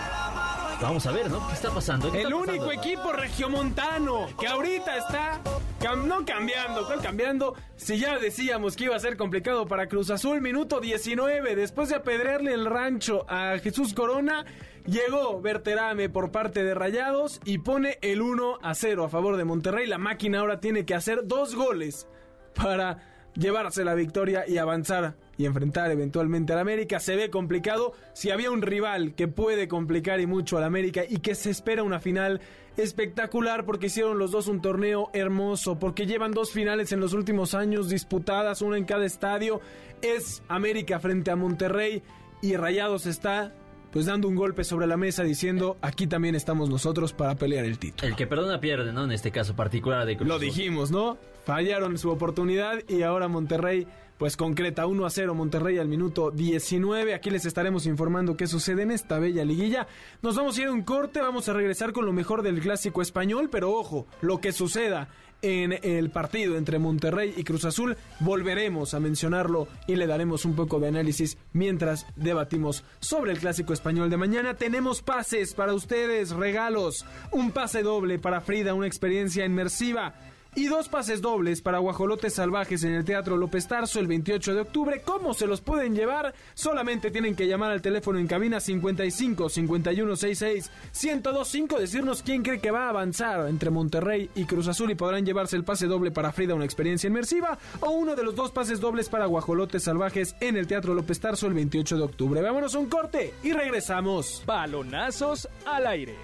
vamos 0.80 1.06
a 1.06 1.12
ver, 1.12 1.30
¿no? 1.30 1.46
¿Qué 1.48 1.54
está 1.54 1.70
pasando? 1.70 2.10
¿Qué 2.10 2.18
El 2.20 2.24
está 2.26 2.36
único 2.36 2.66
pasando? 2.66 2.72
equipo 2.72 3.12
regiomontano 3.12 4.26
que 4.38 4.46
ahorita 4.48 4.96
está 4.98 5.40
no 5.82 6.24
cambiando, 6.24 6.86
¿cuál 6.86 7.00
cambiando? 7.00 7.54
Si 7.76 7.98
ya 7.98 8.18
decíamos 8.18 8.76
que 8.76 8.84
iba 8.84 8.96
a 8.96 9.00
ser 9.00 9.16
complicado 9.16 9.66
para 9.66 9.88
Cruz 9.88 10.10
Azul, 10.10 10.40
minuto 10.40 10.80
19, 10.80 11.56
después 11.56 11.88
de 11.88 11.96
apedrearle 11.96 12.52
el 12.54 12.66
rancho 12.66 13.24
a 13.28 13.58
Jesús 13.58 13.92
Corona, 13.92 14.44
llegó 14.86 15.40
Berterame 15.40 16.08
por 16.08 16.30
parte 16.30 16.62
de 16.62 16.74
Rayados 16.74 17.40
y 17.44 17.58
pone 17.58 17.98
el 18.00 18.22
1 18.22 18.58
a 18.62 18.74
0 18.74 19.04
a 19.04 19.08
favor 19.08 19.36
de 19.36 19.44
Monterrey. 19.44 19.86
La 19.86 19.98
máquina 19.98 20.40
ahora 20.40 20.60
tiene 20.60 20.84
que 20.84 20.94
hacer 20.94 21.26
dos 21.26 21.56
goles 21.56 22.06
para 22.54 22.98
llevarse 23.34 23.84
la 23.84 23.94
victoria 23.94 24.44
y 24.46 24.58
avanzar 24.58 25.14
y 25.36 25.46
enfrentar 25.46 25.90
eventualmente 25.90 26.52
al 26.52 26.60
América. 26.60 27.00
Se 27.00 27.16
ve 27.16 27.30
complicado. 27.30 27.92
Si 28.12 28.30
había 28.30 28.50
un 28.50 28.62
rival 28.62 29.14
que 29.14 29.26
puede 29.26 29.66
complicar 29.66 30.20
y 30.20 30.26
mucho 30.26 30.58
al 30.58 30.64
América 30.64 31.02
y 31.08 31.18
que 31.18 31.34
se 31.34 31.50
espera 31.50 31.82
una 31.82 31.98
final 31.98 32.40
espectacular 32.76 33.64
porque 33.64 33.86
hicieron 33.86 34.18
los 34.18 34.30
dos 34.30 34.48
un 34.48 34.60
torneo 34.60 35.10
hermoso, 35.12 35.78
porque 35.78 36.06
llevan 36.06 36.32
dos 36.32 36.52
finales 36.52 36.92
en 36.92 37.00
los 37.00 37.12
últimos 37.12 37.54
años 37.54 37.88
disputadas, 37.88 38.62
una 38.62 38.78
en 38.78 38.84
cada 38.84 39.04
estadio, 39.04 39.60
es 40.00 40.42
América 40.48 40.98
frente 41.00 41.30
a 41.30 41.36
Monterrey 41.36 42.02
y 42.40 42.56
Rayados 42.56 43.06
está 43.06 43.52
pues 43.92 44.06
dando 44.06 44.26
un 44.26 44.34
golpe 44.34 44.64
sobre 44.64 44.86
la 44.86 44.96
mesa 44.96 45.22
diciendo 45.22 45.76
aquí 45.82 46.06
también 46.06 46.34
estamos 46.34 46.70
nosotros 46.70 47.12
para 47.12 47.34
pelear 47.34 47.66
el 47.66 47.78
título. 47.78 48.08
El 48.08 48.16
que 48.16 48.26
perdona 48.26 48.58
pierde, 48.58 48.92
¿no? 48.92 49.04
En 49.04 49.12
este 49.12 49.30
caso 49.30 49.54
particular 49.54 50.06
de 50.06 50.16
Cruz 50.16 50.28
Lo 50.28 50.38
dijimos, 50.38 50.90
¿no? 50.90 51.18
Fallaron 51.44 51.98
su 51.98 52.10
oportunidad 52.10 52.78
y 52.88 53.02
ahora 53.02 53.28
Monterrey 53.28 53.86
pues 54.18 54.36
concreta 54.36 54.86
1 54.86 55.04
a 55.06 55.10
0 55.10 55.34
Monterrey 55.34 55.78
al 55.78 55.88
minuto 55.88 56.30
19. 56.30 57.14
Aquí 57.14 57.30
les 57.30 57.44
estaremos 57.44 57.86
informando 57.86 58.36
qué 58.36 58.46
sucede 58.46 58.82
en 58.82 58.90
esta 58.90 59.18
bella 59.18 59.44
liguilla. 59.44 59.86
Nos 60.22 60.36
vamos 60.36 60.56
a 60.56 60.62
ir 60.62 60.68
a 60.68 60.72
un 60.72 60.82
corte, 60.82 61.20
vamos 61.20 61.48
a 61.48 61.52
regresar 61.52 61.92
con 61.92 62.06
lo 62.06 62.12
mejor 62.12 62.42
del 62.42 62.60
clásico 62.60 63.02
español, 63.02 63.48
pero 63.50 63.72
ojo, 63.72 64.06
lo 64.20 64.40
que 64.40 64.52
suceda 64.52 65.08
en 65.42 65.76
el 65.82 66.10
partido 66.10 66.56
entre 66.56 66.78
Monterrey 66.78 67.34
y 67.36 67.42
Cruz 67.42 67.64
Azul, 67.64 67.96
volveremos 68.20 68.94
a 68.94 69.00
mencionarlo 69.00 69.66
y 69.88 69.96
le 69.96 70.06
daremos 70.06 70.44
un 70.44 70.54
poco 70.54 70.78
de 70.78 70.88
análisis 70.88 71.36
mientras 71.52 72.06
debatimos 72.14 72.84
sobre 73.00 73.32
el 73.32 73.38
clásico 73.38 73.72
español 73.72 74.08
de 74.08 74.16
mañana. 74.16 74.54
Tenemos 74.54 75.02
pases 75.02 75.52
para 75.52 75.74
ustedes, 75.74 76.30
regalos, 76.30 77.04
un 77.32 77.50
pase 77.50 77.82
doble 77.82 78.20
para 78.20 78.40
Frida, 78.40 78.74
una 78.74 78.86
experiencia 78.86 79.44
inmersiva. 79.44 80.14
Y 80.54 80.66
dos 80.66 80.90
pases 80.90 81.22
dobles 81.22 81.62
para 81.62 81.78
Guajolotes 81.78 82.34
Salvajes 82.34 82.84
en 82.84 82.92
el 82.92 83.06
Teatro 83.06 83.38
López 83.38 83.66
Tarso 83.66 83.98
el 84.00 84.06
28 84.06 84.54
de 84.54 84.60
octubre. 84.60 85.00
¿Cómo 85.02 85.32
se 85.32 85.46
los 85.46 85.62
pueden 85.62 85.94
llevar? 85.94 86.34
Solamente 86.52 87.10
tienen 87.10 87.34
que 87.34 87.46
llamar 87.46 87.70
al 87.70 87.80
teléfono 87.80 88.18
en 88.18 88.26
cabina 88.26 88.60
55 88.60 89.48
51 89.48 90.14
66 90.14 90.70
1025, 91.02 91.78
decirnos 91.78 92.22
quién 92.22 92.42
cree 92.42 92.60
que 92.60 92.70
va 92.70 92.84
a 92.84 92.90
avanzar 92.90 93.48
entre 93.48 93.70
Monterrey 93.70 94.28
y 94.34 94.44
Cruz 94.44 94.68
Azul 94.68 94.90
y 94.90 94.94
podrán 94.94 95.24
llevarse 95.24 95.56
el 95.56 95.64
pase 95.64 95.86
doble 95.86 96.10
para 96.10 96.32
Frida, 96.32 96.54
una 96.54 96.66
experiencia 96.66 97.08
inmersiva, 97.08 97.58
o 97.80 97.92
uno 97.92 98.14
de 98.14 98.22
los 98.22 98.34
dos 98.34 98.52
pases 98.52 98.78
dobles 98.78 99.08
para 99.08 99.24
Guajolotes 99.24 99.84
Salvajes 99.84 100.36
en 100.40 100.58
el 100.58 100.66
Teatro 100.66 100.92
López 100.92 101.18
Tarso 101.18 101.46
el 101.46 101.54
28 101.54 101.96
de 101.96 102.02
octubre. 102.02 102.42
Vámonos 102.42 102.74
a 102.74 102.78
un 102.78 102.90
corte 102.90 103.32
y 103.42 103.52
regresamos. 103.52 104.42
Balonazos 104.44 105.48
al 105.64 105.86
aire. 105.86 106.16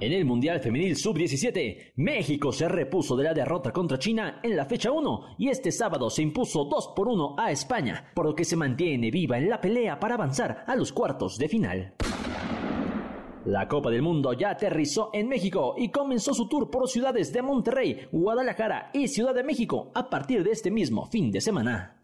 En 0.00 0.12
el 0.12 0.24
Mundial 0.24 0.58
Femenil 0.58 0.96
Sub-17, 0.96 1.92
México 1.96 2.52
se 2.52 2.68
repuso 2.68 3.16
de 3.16 3.24
la 3.24 3.32
derrota 3.32 3.72
contra 3.72 3.98
China 3.98 4.40
en 4.42 4.56
la 4.56 4.64
fecha 4.64 4.90
1 4.90 5.36
y 5.38 5.48
este 5.48 5.70
sábado 5.70 6.10
se 6.10 6.22
impuso 6.22 6.64
2 6.64 6.92
por 6.96 7.08
1 7.08 7.36
a 7.38 7.52
España, 7.52 8.10
por 8.12 8.26
lo 8.26 8.34
que 8.34 8.44
se 8.44 8.56
mantiene 8.56 9.12
viva 9.12 9.38
en 9.38 9.48
la 9.48 9.60
pelea 9.60 10.00
para 10.00 10.14
avanzar 10.14 10.64
a 10.66 10.74
los 10.74 10.92
cuartos 10.92 11.38
de 11.38 11.48
final. 11.48 11.94
La 13.44 13.68
Copa 13.68 13.90
del 13.90 14.02
Mundo 14.02 14.32
ya 14.32 14.50
aterrizó 14.50 15.10
en 15.12 15.28
México 15.28 15.74
y 15.78 15.90
comenzó 15.90 16.34
su 16.34 16.48
tour 16.48 16.70
por 16.70 16.88
ciudades 16.88 17.32
de 17.32 17.42
Monterrey, 17.42 18.08
Guadalajara 18.10 18.90
y 18.92 19.06
Ciudad 19.06 19.34
de 19.34 19.44
México 19.44 19.92
a 19.94 20.10
partir 20.10 20.42
de 20.42 20.50
este 20.50 20.70
mismo 20.70 21.06
fin 21.06 21.30
de 21.30 21.40
semana. 21.40 22.00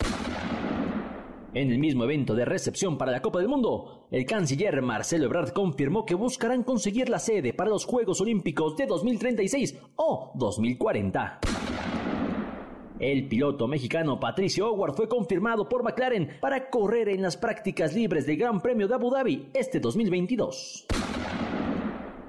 En 1.53 1.73
el 1.73 1.79
mismo 1.81 2.05
evento 2.05 2.37
de 2.37 2.45
recepción 2.45 2.97
para 2.97 3.11
la 3.11 3.21
Copa 3.21 3.41
del 3.41 3.49
Mundo, 3.49 4.07
el 4.13 4.25
canciller 4.25 4.81
Marcelo 4.83 5.25
Ebrard 5.25 5.51
confirmó 5.51 6.07
que 6.07 6.15
buscarán 6.15 6.63
conseguir 6.63 7.09
la 7.09 7.19
sede 7.19 7.53
para 7.53 7.71
los 7.71 7.85
Juegos 7.85 8.21
Olímpicos 8.21 8.77
de 8.77 8.87
2036 8.87 9.77
o 9.97 10.31
2040. 10.37 11.41
El 13.01 13.27
piloto 13.27 13.67
mexicano 13.67 14.21
Patricio 14.21 14.71
Howard 14.71 14.95
fue 14.95 15.09
confirmado 15.09 15.69
por 15.69 15.83
McLaren 15.83 16.39
para 16.41 16.71
correr 16.71 17.09
en 17.09 17.23
las 17.23 17.37
prácticas 17.37 17.95
libres 17.95 18.27
del 18.27 18.37
Gran 18.37 18.61
Premio 18.61 18.87
de 18.87 18.95
Abu 18.95 19.11
Dhabi 19.11 19.49
este 19.53 19.81
2022. 19.81 20.87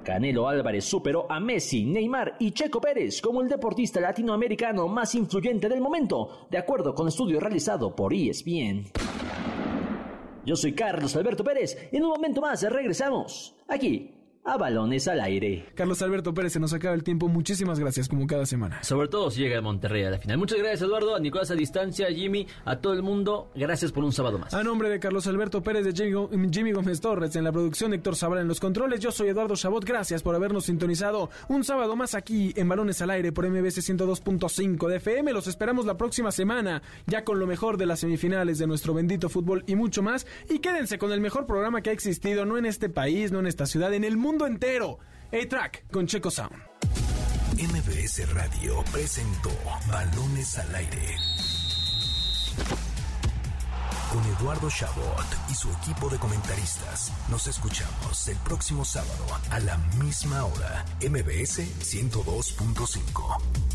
Canelo 0.03 0.47
Álvarez 0.47 0.85
superó 0.85 1.31
a 1.31 1.39
Messi, 1.39 1.85
Neymar 1.85 2.35
y 2.39 2.51
Checo 2.51 2.81
Pérez 2.81 3.21
como 3.21 3.41
el 3.41 3.49
deportista 3.49 3.99
latinoamericano 3.99 4.87
más 4.87 5.13
influyente 5.15 5.69
del 5.69 5.81
momento, 5.81 6.47
de 6.49 6.57
acuerdo 6.57 6.95
con 6.95 7.07
estudio 7.07 7.39
realizado 7.39 7.95
por 7.95 8.13
ESPN. 8.13 8.85
Yo 10.45 10.55
soy 10.55 10.73
Carlos 10.73 11.15
Alberto 11.15 11.43
Pérez 11.43 11.89
y 11.91 11.97
en 11.97 12.03
un 12.03 12.09
momento 12.09 12.41
más 12.41 12.63
regresamos 12.63 13.55
aquí 13.67 14.20
a 14.43 14.57
Balones 14.57 15.07
al 15.07 15.21
Aire. 15.21 15.65
Carlos 15.75 16.01
Alberto 16.01 16.33
Pérez, 16.33 16.53
se 16.53 16.59
nos 16.59 16.73
acaba 16.73 16.95
el 16.95 17.03
tiempo. 17.03 17.27
Muchísimas 17.27 17.79
gracias, 17.79 18.07
como 18.07 18.25
cada 18.27 18.45
semana. 18.45 18.83
Sobre 18.83 19.07
todo 19.07 19.29
si 19.29 19.41
llega 19.41 19.59
a 19.59 19.61
Monterrey 19.61 20.03
a 20.03 20.09
la 20.09 20.17
final. 20.17 20.37
Muchas 20.37 20.57
gracias, 20.57 20.81
Eduardo, 20.81 21.15
a 21.15 21.19
Nicolás 21.19 21.51
a 21.51 21.55
distancia, 21.55 22.07
a 22.07 22.11
Jimmy, 22.11 22.47
a 22.65 22.77
todo 22.77 22.93
el 22.93 23.03
mundo. 23.03 23.51
Gracias 23.55 23.91
por 23.91 24.03
un 24.03 24.11
sábado 24.11 24.39
más. 24.39 24.53
A 24.53 24.63
nombre 24.63 24.89
de 24.89 24.99
Carlos 24.99 25.27
Alberto 25.27 25.61
Pérez, 25.61 25.85
de 25.85 25.93
Jimmy, 25.93 26.71
Gómez 26.71 27.01
Torres 27.01 27.35
en 27.35 27.43
la 27.43 27.51
producción, 27.51 27.93
Héctor 27.93 28.15
Zavala 28.15 28.41
en 28.41 28.47
los 28.47 28.59
controles, 28.59 28.99
yo 28.99 29.11
soy 29.11 29.29
Eduardo 29.29 29.55
Chabot, 29.55 29.85
gracias 29.85 30.23
por 30.23 30.35
habernos 30.35 30.65
sintonizado 30.65 31.29
un 31.47 31.63
sábado 31.63 31.95
más 31.95 32.15
aquí 32.15 32.53
en 32.55 32.67
Balones 32.67 33.01
al 33.01 33.11
Aire 33.11 33.31
por 33.31 33.47
MBC 33.47 33.79
102.5 33.79 34.87
de 34.87 34.95
FM. 34.97 35.33
Los 35.33 35.47
esperamos 35.47 35.85
la 35.85 35.97
próxima 35.97 36.31
semana, 36.31 36.81
ya 37.07 37.23
con 37.23 37.39
lo 37.39 37.47
mejor 37.47 37.77
de 37.77 37.85
las 37.85 37.99
semifinales 37.99 38.57
de 38.57 38.67
nuestro 38.67 38.93
bendito 38.93 39.29
fútbol 39.29 39.63
y 39.67 39.75
mucho 39.75 40.01
más. 40.01 40.25
Y 40.49 40.59
quédense 40.59 40.97
con 40.97 41.11
el 41.11 41.21
mejor 41.21 41.45
programa 41.45 41.81
que 41.81 41.91
ha 41.91 41.93
existido, 41.93 42.45
no 42.45 42.57
en 42.57 42.65
este 42.65 42.89
país, 42.89 43.31
no 43.31 43.39
en 43.39 43.47
esta 43.47 43.65
ciudad, 43.65 43.93
en 43.93 44.03
el 44.03 44.17
mundo 44.31 44.47
entero. 44.47 44.97
A-Track 45.33 45.91
con 45.91 46.07
Checo 46.07 46.31
Sound. 46.31 46.55
MBS 47.53 48.33
Radio 48.33 48.81
presentó 48.91 49.51
Balones 49.89 50.57
al 50.57 50.73
Aire. 50.73 51.17
Con 54.09 54.23
Eduardo 54.37 54.69
Chabot 54.69 55.25
y 55.49 55.53
su 55.53 55.69
equipo 55.69 56.09
de 56.09 56.17
comentaristas. 56.17 57.11
Nos 57.29 57.47
escuchamos 57.47 58.27
el 58.29 58.37
próximo 58.37 58.85
sábado 58.85 59.25
a 59.49 59.59
la 59.59 59.77
misma 60.01 60.45
hora. 60.45 60.85
MBS 61.01 61.59
102.5. 61.81 63.70